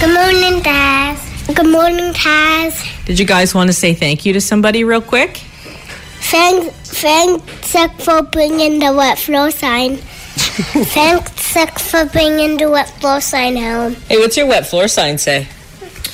Good 0.00 0.12
morning, 0.12 0.60
Dad. 0.64 1.16
Good 1.46 1.70
morning, 1.70 2.12
Taz. 2.12 3.06
Did 3.06 3.20
you 3.20 3.24
guys 3.24 3.54
want 3.54 3.68
to 3.68 3.72
say 3.72 3.94
thank 3.94 4.26
you 4.26 4.32
to 4.32 4.40
somebody 4.40 4.82
real 4.82 5.00
quick? 5.00 5.36
Thanks, 6.26 6.74
thanks 6.90 8.04
for 8.04 8.22
bringing 8.22 8.80
the 8.80 8.92
wet 8.92 9.16
floor 9.16 9.52
sign. 9.52 9.98
thanks 9.98 11.88
for 11.88 12.06
bringing 12.06 12.56
the 12.56 12.68
wet 12.68 12.88
floor 12.98 13.20
sign 13.20 13.56
home. 13.56 13.94
Hey, 14.08 14.18
what's 14.18 14.36
your 14.36 14.48
wet 14.48 14.66
floor 14.66 14.88
sign 14.88 15.18
say? 15.18 15.46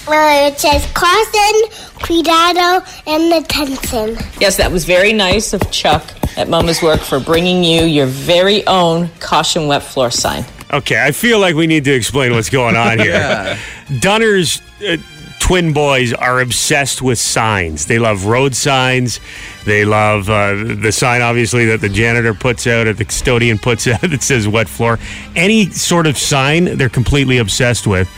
Uh, 0.07 0.51
it 0.53 0.59
says 0.59 0.87
Carson, 0.93 1.97
Cuidado, 2.03 2.85
and 3.07 3.33
the 3.33 3.43
Tenson. 3.49 4.19
Yes, 4.39 4.59
that 4.59 4.71
was 4.71 4.85
very 4.85 5.15
nice 5.15 5.55
of 5.55 5.71
Chuck 5.71 6.20
at 6.37 6.49
Mama's 6.49 6.83
Work 6.83 7.01
for 7.01 7.21
bringing 7.21 7.65
you 7.65 7.83
your 7.85 8.07
very 8.07 8.67
own 8.67 9.09
caution 9.21 9.67
wet 9.67 9.83
floor 9.83 10.11
sign. 10.11 10.45
Okay, 10.73 11.05
I 11.05 11.11
feel 11.13 11.41
like 11.41 11.55
we 11.57 11.67
need 11.67 11.85
to 11.85 11.93
explain 11.93 12.33
what's 12.33 12.51
going 12.51 12.77
on 12.77 12.99
here. 12.99 13.11
Yeah. 13.21 13.59
Dunner's 13.99 14.63
uh, 14.87 14.97
twin 15.41 15.73
boys 15.73 16.13
are 16.13 16.41
obsessed 16.41 17.03
with 17.03 17.19
signs. 17.19 17.87
They 17.87 17.99
love 17.99 18.27
road 18.27 18.55
signs. 18.55 19.19
They 19.65 19.85
love 19.85 20.31
uh, 20.31 20.55
the 20.55 20.93
sign, 20.93 21.23
obviously, 21.23 21.65
that 21.67 21.81
the 21.81 21.89
janitor 21.89 22.35
puts 22.35 22.69
out 22.69 22.87
or 22.87 22.93
the 22.93 23.05
custodian 23.05 23.59
puts 23.59 23.87
out 23.89 24.01
that 24.03 24.23
says 24.23 24.47
wet 24.47 24.69
floor. 24.69 25.01
Any 25.35 25.67
sort 25.71 26.07
of 26.07 26.17
sign, 26.17 26.77
they're 26.77 26.89
completely 26.89 27.39
obsessed 27.39 27.87
with. 27.89 28.09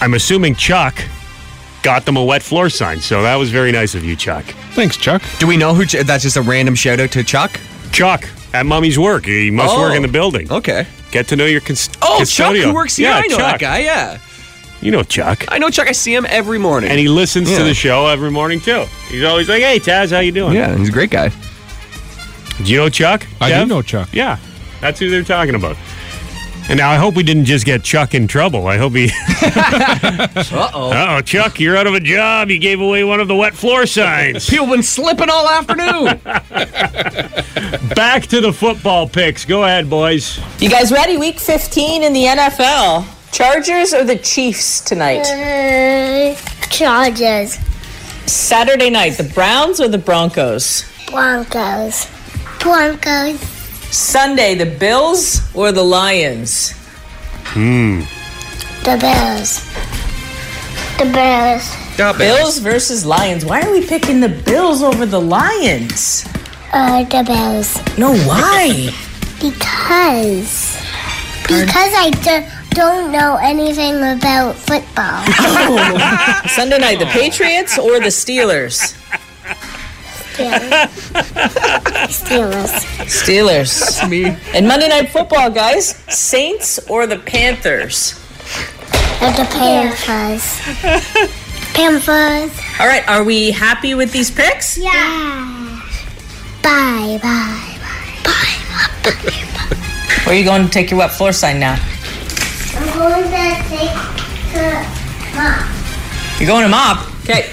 I'm 0.00 0.14
assuming 0.14 0.54
Chuck 0.54 1.02
got 1.82 2.04
them 2.06 2.16
a 2.16 2.24
wet 2.24 2.42
floor 2.42 2.68
sign. 2.70 3.00
So 3.00 3.22
that 3.22 3.36
was 3.36 3.50
very 3.50 3.72
nice 3.72 3.94
of 3.94 4.04
you, 4.04 4.16
Chuck. 4.16 4.44
Thanks, 4.72 4.96
Chuck. 4.96 5.22
Do 5.38 5.46
we 5.46 5.56
know 5.56 5.74
who? 5.74 5.84
Ch- 5.86 6.04
that's 6.04 6.22
just 6.22 6.36
a 6.36 6.42
random 6.42 6.74
shout 6.74 7.00
out 7.00 7.10
to 7.12 7.24
Chuck. 7.24 7.58
Chuck 7.92 8.28
at 8.52 8.66
Mummy's 8.66 8.98
work. 8.98 9.24
He 9.26 9.50
must 9.50 9.74
Oh, 9.74 9.80
work 9.80 9.94
in 9.94 10.02
the 10.02 10.08
oh, 10.08 10.12
building. 10.12 10.50
Okay. 10.50 10.86
Get 11.10 11.28
to 11.28 11.36
know 11.36 11.46
your 11.46 11.60
cons- 11.60 11.90
Oh, 12.02 12.18
Chuck, 12.24 12.54
custodial. 12.54 12.64
who 12.64 12.74
works 12.74 12.96
here? 12.96 13.08
Yeah, 13.10 13.16
I 13.16 13.20
know 13.26 13.36
Chuck. 13.36 13.38
that 13.38 13.60
guy. 13.60 13.78
Yeah. 13.80 14.18
You 14.80 14.90
know 14.92 15.02
Chuck. 15.02 15.44
I 15.48 15.58
know 15.58 15.68
Chuck. 15.70 15.88
I 15.88 15.92
see 15.92 16.14
him 16.14 16.24
every 16.28 16.58
morning. 16.58 16.90
And 16.90 16.98
he 16.98 17.08
listens 17.08 17.50
Yeah. 17.50 17.58
to 17.58 17.64
the 17.64 17.74
show 17.74 18.06
every 18.06 18.30
morning 18.30 18.60
too. 18.60 18.84
He's 19.08 19.24
always 19.24 19.48
like, 19.48 19.60
"Hey, 19.62 19.78
Taz, 19.78 20.10
how 20.10 20.20
you 20.20 20.32
doing?" 20.32 20.54
Yeah, 20.54 20.74
he's 20.76 20.88
a 20.88 20.92
great 20.92 21.10
guy. 21.10 21.30
Do 22.62 22.70
you 22.70 22.76
know 22.78 22.88
Chuck? 22.88 23.26
I 23.40 23.50
do 23.58 23.66
know 23.66 23.82
Chuck. 23.82 24.08
Yeah, 24.12 24.38
that's 24.80 24.98
who 25.00 25.10
they're 25.10 25.22
talking 25.22 25.54
about. 25.54 25.76
And 26.70 26.78
now 26.78 26.88
I 26.88 26.96
hope 26.96 27.16
we 27.16 27.24
didn't 27.24 27.46
just 27.46 27.66
get 27.66 27.82
Chuck 27.82 28.14
in 28.14 28.28
trouble. 28.28 28.68
I 28.68 28.78
hope 28.78 28.92
he. 28.94 29.10
Uh 30.52 30.70
oh. 30.74 30.92
oh, 30.94 31.20
Chuck, 31.20 31.58
you're 31.58 31.76
out 31.76 31.86
of 31.86 31.94
a 31.94 32.00
job. 32.00 32.48
You 32.50 32.58
gave 32.58 32.80
away 32.80 33.02
one 33.04 33.20
of 33.20 33.28
the 33.28 33.34
wet 33.34 33.54
floor 33.54 33.86
signs. 33.86 34.48
People 34.48 34.66
been 34.66 34.82
slipping 34.82 35.28
all 35.28 35.48
afternoon. 35.48 36.04
Back 37.94 38.26
to 38.28 38.40
the 38.40 38.52
football 38.52 39.08
picks. 39.08 39.44
Go 39.44 39.64
ahead, 39.64 39.90
boys. 39.90 40.38
You 40.60 40.70
guys 40.70 40.92
ready? 40.92 41.16
Week 41.16 41.38
15 41.38 42.04
in 42.04 42.12
the 42.12 42.24
NFL. 42.24 43.04
Chargers 43.32 43.92
or 43.92 44.04
the 44.04 44.16
Chiefs 44.16 44.80
tonight? 44.80 45.26
Uh, 45.26 46.34
Chargers, 46.68 47.58
Saturday 48.26 48.90
night, 48.90 49.10
the 49.16 49.24
Browns 49.34 49.80
or 49.80 49.88
the 49.88 49.98
Broncos? 49.98 50.84
Broncos, 51.08 52.06
Broncos, 52.60 53.59
Sunday, 53.90 54.54
the 54.54 54.66
Bills 54.66 55.40
or 55.54 55.72
the 55.72 55.82
Lions? 55.82 56.72
Hmm. 57.52 58.00
the 58.84 58.96
Bills. 59.00 59.64
the 60.98 61.10
Bills. 61.12 61.76
The 61.96 62.14
Bills 62.16 62.58
versus 62.58 63.04
Lions. 63.04 63.44
Why 63.44 63.62
are 63.62 63.72
we 63.72 63.84
picking 63.86 64.20
the 64.20 64.28
Bills 64.28 64.82
over 64.82 65.04
the 65.06 65.20
Lions? 65.20 66.24
uh, 66.72 67.02
the 67.04 67.24
Bills. 67.24 67.98
No, 67.98 68.14
why? 68.26 68.90
Because, 69.40 70.76
because 71.42 71.92
I 71.96 72.10
do, 72.22 72.46
don't 72.70 73.10
know 73.10 73.36
anything 73.42 73.96
about 73.96 74.54
football. 74.54 75.24
Sunday 76.48 76.78
night, 76.78 76.98
the 77.00 77.06
Patriots 77.06 77.76
or 77.78 77.98
the 77.98 78.06
Steelers? 78.12 78.94
Steelers. 82.08 82.84
Steelers. 83.06 83.80
That's 83.80 84.08
me. 84.08 84.36
And 84.54 84.66
Monday 84.66 84.88
Night 84.88 85.10
Football, 85.10 85.50
guys. 85.50 85.96
Saints 86.08 86.78
or 86.88 87.06
the 87.06 87.18
Panthers? 87.18 88.14
And 89.20 89.34
the 89.36 89.44
Panthers. 89.50 90.60
Panthers. 91.74 92.60
All 92.80 92.86
right, 92.86 93.06
are 93.08 93.22
we 93.24 93.50
happy 93.50 93.94
with 93.94 94.12
these 94.12 94.30
picks? 94.30 94.76
Yeah. 94.78 94.90
Yeah. 94.92 95.82
Bye, 96.62 97.18
bye, 97.22 97.78
bye. 97.80 98.16
Bye, 98.24 98.56
bye, 99.02 99.12
bye. 99.22 99.76
Where 100.24 100.34
are 100.34 100.38
you 100.38 100.44
going 100.44 100.64
to 100.64 100.70
take 100.70 100.90
your 100.90 100.98
wet 100.98 101.10
floor 101.12 101.32
sign 101.32 101.58
now? 101.60 101.76
I'm 102.76 102.98
going 102.98 103.24
to 103.24 103.54
take 103.68 103.94
the 104.52 104.86
mop. 105.34 105.68
You're 106.38 106.48
going 106.48 106.62
to 106.64 106.68
mop? 106.68 107.08
Okay. 107.22 107.50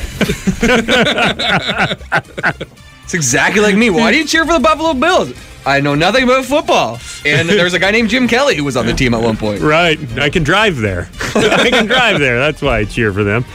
It's 3.08 3.13
exactly 3.13 3.62
like 3.62 3.77
me. 3.77 3.89
Why 3.89 4.12
do 4.12 4.17
you 4.17 4.25
cheer 4.25 4.45
for 4.45 4.51
the 4.51 4.60
Buffalo 4.60 4.93
Bills? 4.93 5.34
I 5.65 5.80
know 5.80 5.95
nothing 5.95 6.25
about 6.25 6.43
football. 6.43 6.99
And 7.25 7.47
there's 7.47 7.73
a 7.73 7.80
guy 7.80 7.91
named 7.91 8.10
Jim 8.10 8.27
Kelly 8.27 8.58
who 8.58 8.65
was 8.65 8.75
on 8.75 8.86
the 8.86 8.91
team 8.91 9.13
at 9.13 9.21
one 9.21 9.38
point. 9.38 9.62
Right. 9.62 9.97
I 10.17 10.30
can 10.30 10.43
drive 10.43 10.75
there. 10.75 11.10
I 11.36 11.69
can 11.69 11.86
drive 11.86 12.19
there. 12.19 12.38
That's 12.38 12.62
why 12.62 12.80
I 12.80 12.84
cheer 12.84 13.13
for 13.13 13.23
them. 13.23 13.45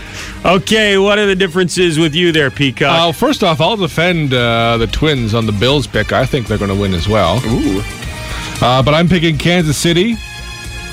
Okay, 0.44 0.96
what 0.96 1.18
are 1.18 1.26
the 1.26 1.36
differences 1.36 1.98
with 1.98 2.14
you 2.14 2.32
there, 2.32 2.50
Peacock? 2.50 2.98
Uh, 2.98 3.12
first 3.12 3.42
off, 3.42 3.60
I'll 3.60 3.76
defend 3.76 4.32
uh, 4.32 4.78
the 4.78 4.86
Twins 4.86 5.34
on 5.34 5.44
the 5.44 5.52
Bills 5.52 5.86
pick. 5.86 6.12
I 6.12 6.24
think 6.24 6.46
they're 6.46 6.56
going 6.56 6.74
to 6.74 6.80
win 6.80 6.94
as 6.94 7.06
well. 7.06 7.38
Ooh. 7.44 7.82
Uh, 8.62 8.82
but 8.82 8.94
I'm 8.94 9.06
picking 9.08 9.36
Kansas 9.36 9.76
City, 9.76 10.16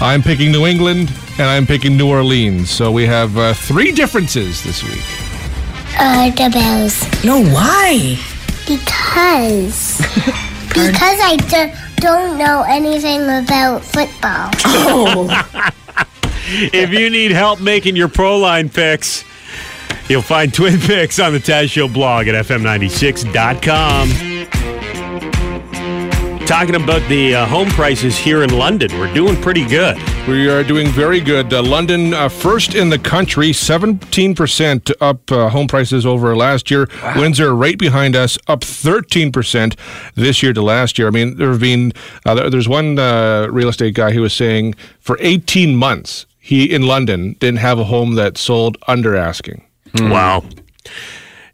I'm 0.02 0.22
picking 0.22 0.52
New 0.52 0.66
England, 0.66 1.14
and 1.34 1.44
I'm 1.44 1.66
picking 1.66 1.96
New 1.96 2.10
Orleans. 2.10 2.70
So 2.70 2.92
we 2.92 3.06
have 3.06 3.38
uh, 3.38 3.54
three 3.54 3.94
differences 3.94 4.64
this 4.64 4.84
week. 4.84 5.29
Uh, 6.02 6.30
the 6.32 6.50
Bears. 6.50 7.26
No, 7.26 7.44
why? 7.54 8.18
Because. 8.66 9.98
because 10.70 11.20
I 11.22 11.36
do, 11.36 12.02
don't 12.02 12.38
know 12.38 12.64
anything 12.68 13.24
about 13.24 13.84
football. 13.84 14.50
Oh. 14.66 15.28
if 16.72 16.92
you 16.92 17.10
need 17.10 17.32
help 17.32 17.60
making 17.60 17.98
your 17.98 18.08
pro 18.08 18.38
line 18.38 18.70
picks, 18.70 19.26
you'll 20.08 20.22
find 20.22 20.54
Twin 20.54 20.80
Picks 20.80 21.20
on 21.20 21.34
the 21.34 21.40
Taz 21.40 21.70
Show 21.70 21.90
blog 21.90 22.30
at 22.30 22.46
fm96.com. 22.46 24.29
Talking 26.50 26.74
about 26.74 27.08
the 27.10 27.36
uh, 27.36 27.46
home 27.46 27.70
prices 27.70 28.18
here 28.18 28.42
in 28.42 28.50
London, 28.58 28.90
we're 29.00 29.14
doing 29.14 29.40
pretty 29.40 29.64
good. 29.68 29.96
We 30.28 30.50
are 30.50 30.64
doing 30.64 30.88
very 30.88 31.20
good. 31.20 31.54
Uh, 31.54 31.62
London, 31.62 32.12
uh, 32.12 32.28
first 32.28 32.74
in 32.74 32.90
the 32.90 32.98
country, 32.98 33.52
17% 33.52 34.92
up 35.00 35.32
uh, 35.32 35.50
home 35.50 35.68
prices 35.68 36.08
over 36.08 36.36
last 36.36 36.72
year. 36.72 36.90
Windsor, 37.16 37.56
right 37.56 37.78
behind 37.78 38.16
us, 38.16 38.40
up 38.48 38.62
13% 38.62 39.78
this 40.16 40.42
year 40.42 40.52
to 40.54 40.62
last 40.64 40.98
year. 40.98 41.08
I 41.08 41.12
mean, 41.12 41.38
there 41.38 41.52
have 41.52 41.60
been, 41.60 41.94
uh, 42.26 42.34
there- 42.34 42.50
there's 42.50 42.68
one 42.68 42.98
uh, 42.98 43.48
real 43.52 43.70
estate 43.70 43.94
guy 43.94 44.12
who 44.12 44.22
was 44.22 44.34
saying 44.34 44.74
for 45.00 45.18
18 45.22 45.76
months, 45.76 46.26
he 46.40 46.66
in 46.66 46.82
London 46.88 47.34
didn't 47.40 47.60
have 47.60 47.78
a 47.78 47.84
home 47.86 48.16
that 48.16 48.40
sold 48.40 48.76
under 48.88 49.16
asking. 49.16 49.64
Wow. 49.96 50.44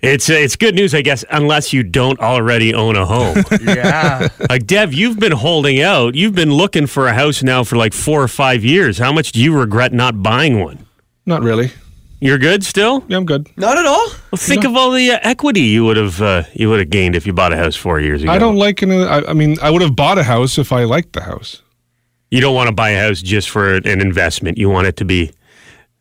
It's 0.05 0.29
it's 0.29 0.55
good 0.55 0.75
news, 0.75 0.93
I 0.93 1.01
guess, 1.01 1.25
unless 1.31 1.73
you 1.73 1.83
don't 1.83 2.19
already 2.19 2.73
own 2.73 2.95
a 2.95 3.05
home. 3.05 3.43
Yeah. 3.65 4.27
like 4.49 4.67
Dev, 4.67 4.93
you've 4.93 5.19
been 5.19 5.31
holding 5.31 5.81
out. 5.81 6.13
You've 6.15 6.35
been 6.35 6.51
looking 6.51 6.85
for 6.87 7.07
a 7.07 7.13
house 7.13 7.41
now 7.41 7.63
for 7.63 7.75
like 7.77 7.93
four 7.93 8.21
or 8.21 8.27
five 8.27 8.63
years. 8.63 8.97
How 8.97 9.11
much 9.11 9.31
do 9.31 9.41
you 9.41 9.57
regret 9.57 9.91
not 9.91 10.21
buying 10.21 10.63
one? 10.63 10.85
Not 11.25 11.41
really. 11.41 11.71
You're 12.21 12.37
good 12.37 12.63
still. 12.63 13.03
Yeah, 13.07 13.17
I'm 13.17 13.25
good. 13.25 13.49
Not 13.57 13.77
at 13.77 13.85
all. 13.85 14.07
Well, 14.31 14.37
think 14.37 14.63
of 14.63 14.75
all 14.75 14.91
the 14.91 15.11
uh, 15.11 15.19
equity 15.21 15.61
you 15.61 15.83
would 15.85 15.97
have 15.97 16.21
uh, 16.21 16.43
you 16.53 16.69
would 16.69 16.79
have 16.79 16.89
gained 16.89 17.15
if 17.15 17.25
you 17.27 17.33
bought 17.33 17.53
a 17.53 17.57
house 17.57 17.75
four 17.75 17.99
years 17.99 18.23
ago. 18.23 18.31
I 18.31 18.37
don't 18.37 18.55
like 18.55 18.81
any. 18.83 19.03
I, 19.03 19.19
I 19.21 19.33
mean, 19.33 19.57
I 19.61 19.69
would 19.69 19.81
have 19.81 19.95
bought 19.95 20.17
a 20.17 20.23
house 20.23 20.57
if 20.57 20.71
I 20.71 20.83
liked 20.85 21.13
the 21.13 21.21
house. 21.21 21.61
You 22.31 22.41
don't 22.41 22.55
want 22.55 22.67
to 22.67 22.73
buy 22.75 22.91
a 22.91 23.07
house 23.07 23.21
just 23.21 23.49
for 23.49 23.75
an 23.75 24.01
investment. 24.01 24.57
You 24.57 24.69
want 24.69 24.87
it 24.87 24.97
to 24.97 25.05
be 25.05 25.31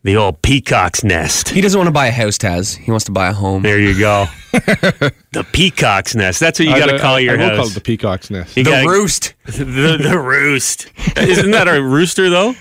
the 0.05 0.17
old 0.17 0.41
peacock's 0.43 1.03
nest. 1.03 1.49
He 1.49 1.61
doesn't 1.61 1.77
want 1.79 1.89
to 1.89 1.93
buy 1.93 2.07
a 2.07 2.13
house, 2.13 2.39
Taz. 2.39 2.77
He 2.77 2.91
wants 2.91 3.07
to 3.07 3.13
buy 3.13 3.29
a 3.29 3.33
home. 3.33 3.63
There 3.63 3.81
you 3.81 3.99
go. 3.99 4.27
the 4.53 5.47
peacock's 5.53 6.15
nest. 6.15 6.39
That's 6.41 6.59
what 6.61 6.69
you 6.69 6.77
got 6.77 6.87
to 6.87 6.95
I- 6.97 6.99
call 6.99 7.15
I 7.17 7.19
your 7.21 7.37
will 7.39 7.49
house. 7.49 7.57
call 7.57 7.67
it 7.69 7.75
the 7.75 7.81
peacock's 7.81 8.31
nest. 8.31 8.57
You 8.57 8.65
The 8.65 8.71
gotta- 8.71 8.89
roost. 8.89 9.35
the, 9.47 9.99
the 10.01 10.19
roost. 10.19 10.89
Isn't 11.17 11.51
that 11.51 11.67
a 11.69 11.83
rooster 11.83 12.31
though? 12.31 12.55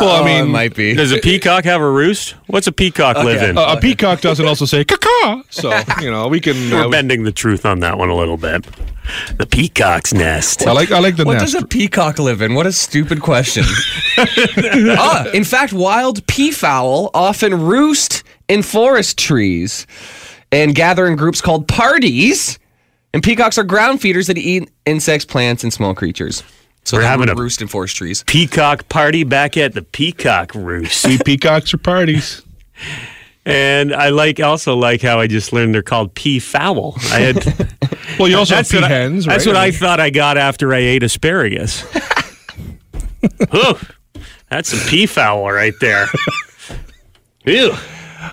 Well, 0.00 0.22
I 0.22 0.24
mean, 0.24 0.40
Oh, 0.40 0.44
it 0.44 0.48
might 0.48 0.74
be. 0.74 0.94
Does 0.94 1.12
a 1.12 1.18
peacock 1.18 1.64
have 1.64 1.80
a 1.80 1.90
roost? 1.90 2.34
What's 2.46 2.66
a 2.66 2.72
peacock 2.72 3.16
live 3.18 3.42
in? 3.42 3.56
a, 3.58 3.60
a 3.60 3.80
peacock 3.80 4.20
doesn't 4.20 4.46
also 4.46 4.64
say 4.64 4.84
caca. 4.84 5.42
So 5.50 5.70
you 6.02 6.10
know 6.10 6.28
we 6.28 6.40
can. 6.40 6.54
We're 6.70 6.84
Uh, 6.84 6.88
bending 6.88 7.22
the 7.24 7.32
truth 7.32 7.64
on 7.66 7.80
that 7.80 7.98
one 7.98 8.08
a 8.08 8.14
little 8.16 8.36
bit. 8.36 8.66
The 9.36 9.46
peacock's 9.46 10.12
nest. 10.14 10.66
I 10.66 10.72
like. 10.72 10.90
I 10.90 10.98
like 11.00 11.16
the 11.16 11.24
What 11.24 11.34
nest. 11.34 11.52
does 11.52 11.62
a 11.62 11.66
peacock 11.66 12.18
live 12.18 12.40
in? 12.42 12.54
What 12.54 12.66
a 12.66 12.72
stupid 12.72 13.20
question. 13.20 13.64
ah, 14.16 15.26
in 15.32 15.44
fact, 15.44 15.72
wild 15.72 16.26
peafowl 16.26 17.10
often 17.14 17.60
roost 17.62 18.22
in 18.48 18.62
forest 18.62 19.18
trees 19.18 19.86
and 20.50 20.74
gather 20.74 21.06
in 21.06 21.16
groups 21.16 21.40
called 21.40 21.68
parties. 21.68 22.58
And 23.14 23.22
peacocks 23.22 23.58
are 23.58 23.64
ground 23.64 24.00
feeders 24.00 24.26
that 24.28 24.38
eat 24.38 24.70
insects, 24.86 25.26
plants, 25.26 25.62
and 25.62 25.72
small 25.72 25.94
creatures. 25.94 26.42
So 26.84 26.96
We're 26.96 27.04
having 27.04 27.28
a- 27.28 27.34
roost 27.34 27.62
in 27.62 27.68
forest 27.68 27.96
trees. 27.96 28.24
Peacock 28.26 28.88
party 28.88 29.24
back 29.24 29.56
at 29.56 29.72
the 29.74 29.82
Peacock 29.82 30.54
Roost. 30.54 31.00
See 31.02 31.18
peacocks 31.24 31.72
are 31.74 31.78
parties. 31.78 32.42
And 33.44 33.92
I 33.92 34.10
like 34.10 34.38
also 34.38 34.76
like 34.76 35.02
how 35.02 35.18
I 35.18 35.26
just 35.26 35.52
learned 35.52 35.74
they're 35.74 35.82
called 35.82 36.14
pea 36.14 36.38
fowl. 36.38 36.94
I 37.10 37.18
had 37.18 37.44
Well, 38.18 38.28
you 38.28 38.36
also 38.36 38.54
have 38.54 38.72
what 38.72 38.84
I- 38.84 38.88
peahens, 38.88 39.26
That's 39.26 39.46
what 39.46 39.56
I 39.56 39.64
I 39.66 39.70
thought 39.72 39.98
I 39.98 40.10
got 40.10 40.38
after 40.38 40.72
I 40.72 40.78
ate 40.78 41.02
asparagus. 41.02 41.80
Whew. 43.50 43.74
That's 44.48 44.68
some 44.68 44.88
pea 44.88 45.06
fowl 45.06 45.50
right 45.50 45.74
there. 45.80 46.06
Ew. 47.44 47.74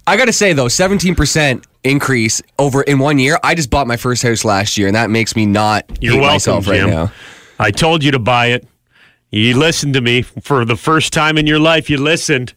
I 0.06 0.16
got 0.16 0.26
to 0.26 0.34
say, 0.34 0.54
though, 0.54 0.66
17% 0.68 1.64
increase 1.84 2.44
over 2.60 2.84
in 2.84 3.00
one 3.00 3.18
year. 3.18 3.40
I 3.44 3.56
just 3.56 3.72
bought 3.72 3.88
my 3.88 3.98
first 3.98 4.22
house 4.22 4.46
last 4.46 4.78
year, 4.78 4.86
and 4.86 4.96
that 4.96 5.10
makes 5.10 5.36
me 5.36 5.48
not 5.48 5.86
You're 6.04 6.14
hate 6.14 6.20
welcome, 6.22 6.36
myself 6.36 6.68
right 6.68 6.82
Jim. 6.82 6.90
now. 6.92 7.12
I 7.60 7.72
told 7.72 8.04
you 8.04 8.12
to 8.12 8.20
buy 8.20 8.48
it. 8.48 8.66
You 9.32 9.58
listened 9.58 9.94
to 9.94 10.02
me 10.02 10.22
for 10.24 10.66
the 10.66 10.76
first 10.78 11.14
time 11.14 11.38
in 11.38 11.46
your 11.46 11.60
life. 11.60 11.90
You 11.90 11.98
listened. 11.98 12.54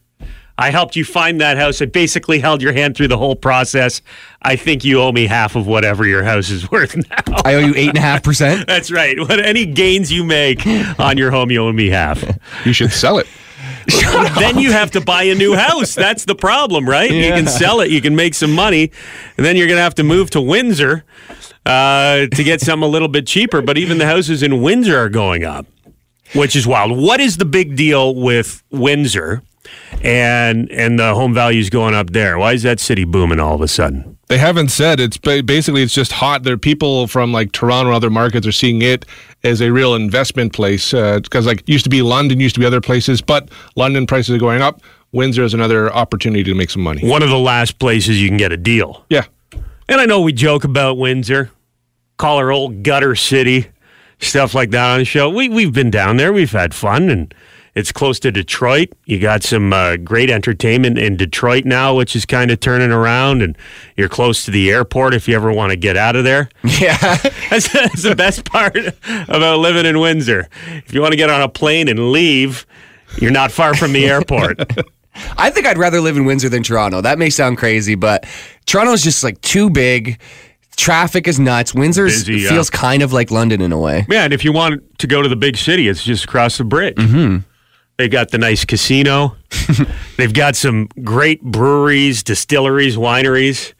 I 0.57 0.71
helped 0.71 0.97
you 0.97 1.05
find 1.05 1.41
that 1.41 1.57
house. 1.57 1.83
I 1.83 1.87
basically 1.87 2.38
held 2.38 2.62
your 2.62 2.73
hand 2.73 2.97
through 2.97 3.09
the 3.09 3.19
whole 3.19 3.35
process. 3.35 4.01
I 4.43 4.57
think 4.57 4.85
you 4.85 5.01
owe 5.01 5.11
me 5.11 5.27
half 5.27 5.57
of 5.57 5.67
whatever 5.67 6.07
your 6.07 6.23
house 6.23 6.51
is 6.51 6.71
worth 6.71 6.97
now. 6.97 7.37
I 7.45 7.55
owe 7.55 7.59
you 7.59 7.73
8.5%. 7.75 8.67
That's 8.69 8.91
right. 8.91 9.19
What 9.19 9.41
any 9.41 9.67
gains 9.67 10.12
you 10.12 10.25
make 10.25 10.67
on 10.99 11.19
your 11.19 11.31
home, 11.31 11.51
you 11.51 11.62
owe 11.62 11.73
me 11.73 11.88
half. 11.88 12.23
You 12.65 12.73
should 12.73 12.93
sell 12.93 13.19
it. 13.19 13.27
then 14.38 14.59
you 14.59 14.71
have 14.71 14.93
to 14.93 15.01
buy 15.01 15.25
a 15.25 15.35
new 15.35 15.55
house. 15.57 15.95
That's 15.95 16.25
the 16.25 16.35
problem, 16.35 16.88
right? 16.88 17.11
You 17.11 17.33
can 17.33 17.49
sell 17.49 17.81
it, 17.81 17.91
you 17.91 18.01
can 18.01 18.15
make 18.15 18.35
some 18.35 18.53
money, 18.53 18.93
and 19.37 19.45
then 19.45 19.57
you're 19.57 19.67
going 19.67 19.79
to 19.79 19.83
have 19.83 19.97
to 19.97 20.05
move 20.05 20.31
to 20.31 20.41
Windsor 20.41 21.05
uh, 21.66 22.27
to 22.27 22.44
get 22.44 22.61
something 22.61 22.87
a 22.87 22.90
little 22.90 23.09
bit 23.09 23.27
cheaper. 23.27 23.62
But 23.62 23.79
even 23.79 23.98
the 23.98 24.07
houses 24.07 24.42
in 24.42 24.62
Windsor 24.62 24.98
are 24.98 25.09
going 25.09 25.44
up, 25.44 25.66
which 26.35 26.57
is 26.57 26.66
wild. 26.66 26.96
What 26.98 27.20
is 27.20 27.37
the 27.37 27.44
big 27.44 27.77
deal 27.77 28.14
with 28.14 28.62
Windsor 28.70 29.42
and 30.03 30.70
and 30.70 30.98
the 30.98 31.14
home 31.14 31.35
values 31.35 31.70
going 31.70 31.94
up 31.94 32.11
there? 32.11 32.38
Why 32.38 32.53
is 32.53 32.62
that 32.62 32.81
city 32.81 33.05
booming 33.05 33.40
all 33.40 33.55
of 33.55 33.61
a 33.61 33.68
sudden? 33.68 34.18
They 34.29 34.38
haven't 34.38 34.68
said 34.68 34.98
it's 34.98 35.18
basically 35.18 35.83
it's 35.83 35.92
just 35.92 36.12
hot. 36.12 36.42
There, 36.42 36.55
are 36.55 36.59
people 36.59 37.07
from 37.07 37.33
like 37.33 37.53
Toronto 37.53 37.90
and 37.90 37.96
other 37.96 38.09
markets 38.09 38.46
are 38.46 38.53
seeing 38.53 38.81
it 38.81 39.05
as 39.44 39.61
a 39.61 39.70
real 39.70 39.94
investment 39.94 40.55
place 40.55 40.92
because 40.92 41.46
like 41.46 41.68
used 41.68 41.85
to 41.85 41.90
be 41.90 42.01
London, 42.01 42.40
used 42.40 42.55
to 42.55 42.61
be 42.61 42.66
other 42.66 42.81
places, 42.81 43.20
but 43.20 43.51
London 43.77 44.07
prices 44.07 44.35
are 44.35 44.38
going 44.38 44.62
up. 44.62 44.81
Windsor 45.12 45.44
is 45.44 45.53
another 45.53 45.92
opportunity 45.92 46.42
to 46.44 46.55
make 46.55 46.70
some 46.70 46.83
money. 46.83 47.07
One 47.07 47.22
of 47.22 47.29
the 47.29 47.38
last 47.38 47.79
places 47.79 48.22
you 48.22 48.29
can 48.29 48.38
get 48.38 48.53
a 48.53 48.57
deal. 48.57 49.05
Yeah, 49.11 49.27
And 49.93 50.01
I 50.01 50.07
know 50.07 50.23
we 50.23 50.33
joke 50.33 50.65
about 50.65 50.97
Windsor, 50.97 51.51
call 52.17 52.39
her 52.39 52.51
old 52.51 52.83
gutter 52.83 53.15
city, 53.15 53.67
stuff 54.21 54.55
like 54.55 54.71
that 54.71 54.93
on 54.93 55.01
the 55.01 55.05
show. 55.05 55.29
We 55.29 55.51
we've 55.51 55.75
been 55.75 55.91
down 55.91 56.17
there, 56.17 56.33
we've 56.33 56.51
had 56.51 56.73
fun, 56.73 57.11
and 57.11 57.35
it's 57.75 57.93
close 57.93 58.19
to 58.21 58.33
Detroit. 58.33 58.89
You 59.05 59.21
got 59.21 59.43
some 59.43 59.71
uh, 59.71 59.99
great 59.99 60.31
entertainment 60.31 60.97
in 60.97 61.19
Detroit 61.19 61.67
now, 61.67 61.95
which 61.95 62.17
is 62.17 62.25
kind 62.25 62.51
of 62.51 62.59
turning 62.59 62.91
around, 62.91 63.43
and 63.43 63.55
you're 63.95 64.09
close 64.09 64.47
to 64.47 64.51
the 64.51 64.71
airport 64.71 65.13
if 65.13 65.29
you 65.29 65.37
ever 65.37 65.53
want 65.53 65.73
to 65.73 65.77
get 65.77 65.99
out 65.99 66.17
of 66.17 66.25
there. 66.25 66.49
Yeah. 66.65 66.97
That's, 67.51 67.71
that's 67.71 68.03
the 68.03 68.17
best 68.17 68.47
part 68.47 68.79
about 69.29 69.59
living 69.59 69.85
in 69.85 70.01
Windsor. 70.01 70.49
If 70.69 70.95
you 70.95 71.03
want 71.03 71.13
to 71.13 71.19
get 71.19 71.29
on 71.29 71.43
a 71.43 71.51
plane 71.51 71.89
and 71.89 72.13
leave, 72.13 72.67
you're 73.21 73.31
not 73.31 73.53
far 73.53 73.75
from 73.75 73.93
the 73.93 74.07
airport. 74.07 74.59
I 75.14 75.51
think 75.51 75.66
I'd 75.66 75.79
rather 75.79 76.01
live 76.01 76.16
in 76.16 76.25
Windsor 76.25 76.48
than 76.48 76.62
Toronto. 76.62 77.01
That 77.01 77.18
may 77.18 77.31
sound 77.31 77.59
crazy, 77.59 77.94
but 77.94 78.27
Toronto's 78.66 79.03
just 79.03 79.22
like 79.22 79.40
too 79.40 79.70
big. 79.70 80.20
Traffic 80.77 81.29
is 81.29 81.38
nuts. 81.38 81.75
Windsor 81.75 82.07
Busy, 82.07 82.37
yeah. 82.37 82.48
feels 82.48 82.70
kind 82.70 83.03
of 83.03 83.12
like 83.12 83.31
London 83.31 83.61
in 83.61 83.72
a 83.72 83.79
way. 83.79 84.07
Yeah, 84.09 84.25
and 84.25 84.33
if 84.33 84.44
you 84.44 84.53
want 84.53 84.98
to 84.98 85.07
go 85.07 85.22
to 85.22 85.29
the 85.29 85.37
big 85.37 85.57
city, 85.57 85.88
it's 85.88 86.03
just 86.03 86.25
across 86.25 86.59
the 86.59 86.64
bridge. 86.64 86.96
Mm-hmm. 86.96 87.38
They 87.98 88.09
got 88.09 88.31
the 88.31 88.38
nice 88.38 88.64
casino. 88.64 89.37
They've 90.16 90.33
got 90.33 90.57
some 90.57 90.88
great 91.05 91.42
breweries, 91.42 92.22
distilleries, 92.22 92.96
wineries. 92.96 93.75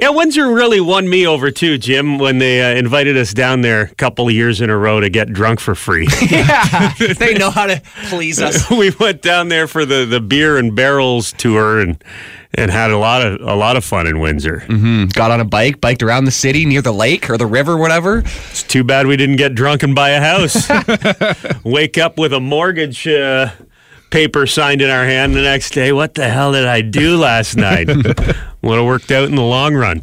Yeah, 0.00 0.08
Windsor 0.10 0.50
really 0.50 0.80
won 0.80 1.08
me 1.10 1.26
over 1.26 1.50
too, 1.50 1.76
Jim, 1.76 2.18
when 2.18 2.38
they 2.38 2.62
uh, 2.62 2.74
invited 2.74 3.18
us 3.18 3.34
down 3.34 3.60
there 3.60 3.82
a 3.82 3.94
couple 3.96 4.26
of 4.28 4.32
years 4.32 4.62
in 4.62 4.70
a 4.70 4.76
row 4.78 4.98
to 4.98 5.10
get 5.10 5.30
drunk 5.30 5.60
for 5.60 5.74
free. 5.74 6.08
yeah, 6.30 6.94
they 7.18 7.34
know 7.34 7.50
how 7.50 7.66
to 7.66 7.82
please 8.04 8.40
us. 8.40 8.70
we 8.70 8.90
went 8.98 9.20
down 9.20 9.48
there 9.48 9.66
for 9.66 9.84
the, 9.84 10.06
the 10.06 10.20
beer 10.20 10.56
and 10.56 10.74
barrels 10.74 11.32
tour 11.32 11.80
and 11.80 12.02
and 12.54 12.70
had 12.70 12.90
a 12.90 12.96
lot 12.96 13.20
of 13.24 13.42
a 13.42 13.54
lot 13.54 13.76
of 13.76 13.84
fun 13.84 14.06
in 14.06 14.20
Windsor. 14.20 14.60
hmm 14.60 15.04
Got 15.12 15.30
on 15.32 15.40
a 15.40 15.44
bike, 15.44 15.82
biked 15.82 16.02
around 16.02 16.24
the 16.24 16.30
city 16.30 16.64
near 16.64 16.80
the 16.80 16.92
lake 16.92 17.28
or 17.28 17.36
the 17.36 17.46
river, 17.46 17.76
whatever. 17.76 18.20
It's 18.20 18.62
too 18.62 18.82
bad 18.82 19.06
we 19.06 19.18
didn't 19.18 19.36
get 19.36 19.54
drunk 19.54 19.82
and 19.82 19.94
buy 19.94 20.10
a 20.10 20.20
house. 20.20 20.66
Wake 21.62 21.98
up 21.98 22.18
with 22.18 22.32
a 22.32 22.40
mortgage 22.40 23.06
uh, 23.06 23.50
paper 24.10 24.46
signed 24.46 24.80
in 24.80 24.88
our 24.88 25.04
hand 25.04 25.34
the 25.34 25.42
next 25.42 25.74
day. 25.74 25.92
What 25.92 26.14
the 26.14 26.28
hell 26.28 26.52
did 26.52 26.64
I 26.66 26.80
do 26.80 27.18
last 27.18 27.56
night? 27.56 27.88
Would 28.62 28.76
have 28.76 28.86
worked 28.86 29.10
out 29.10 29.28
in 29.28 29.36
the 29.36 29.42
long 29.42 29.74
run. 29.74 30.02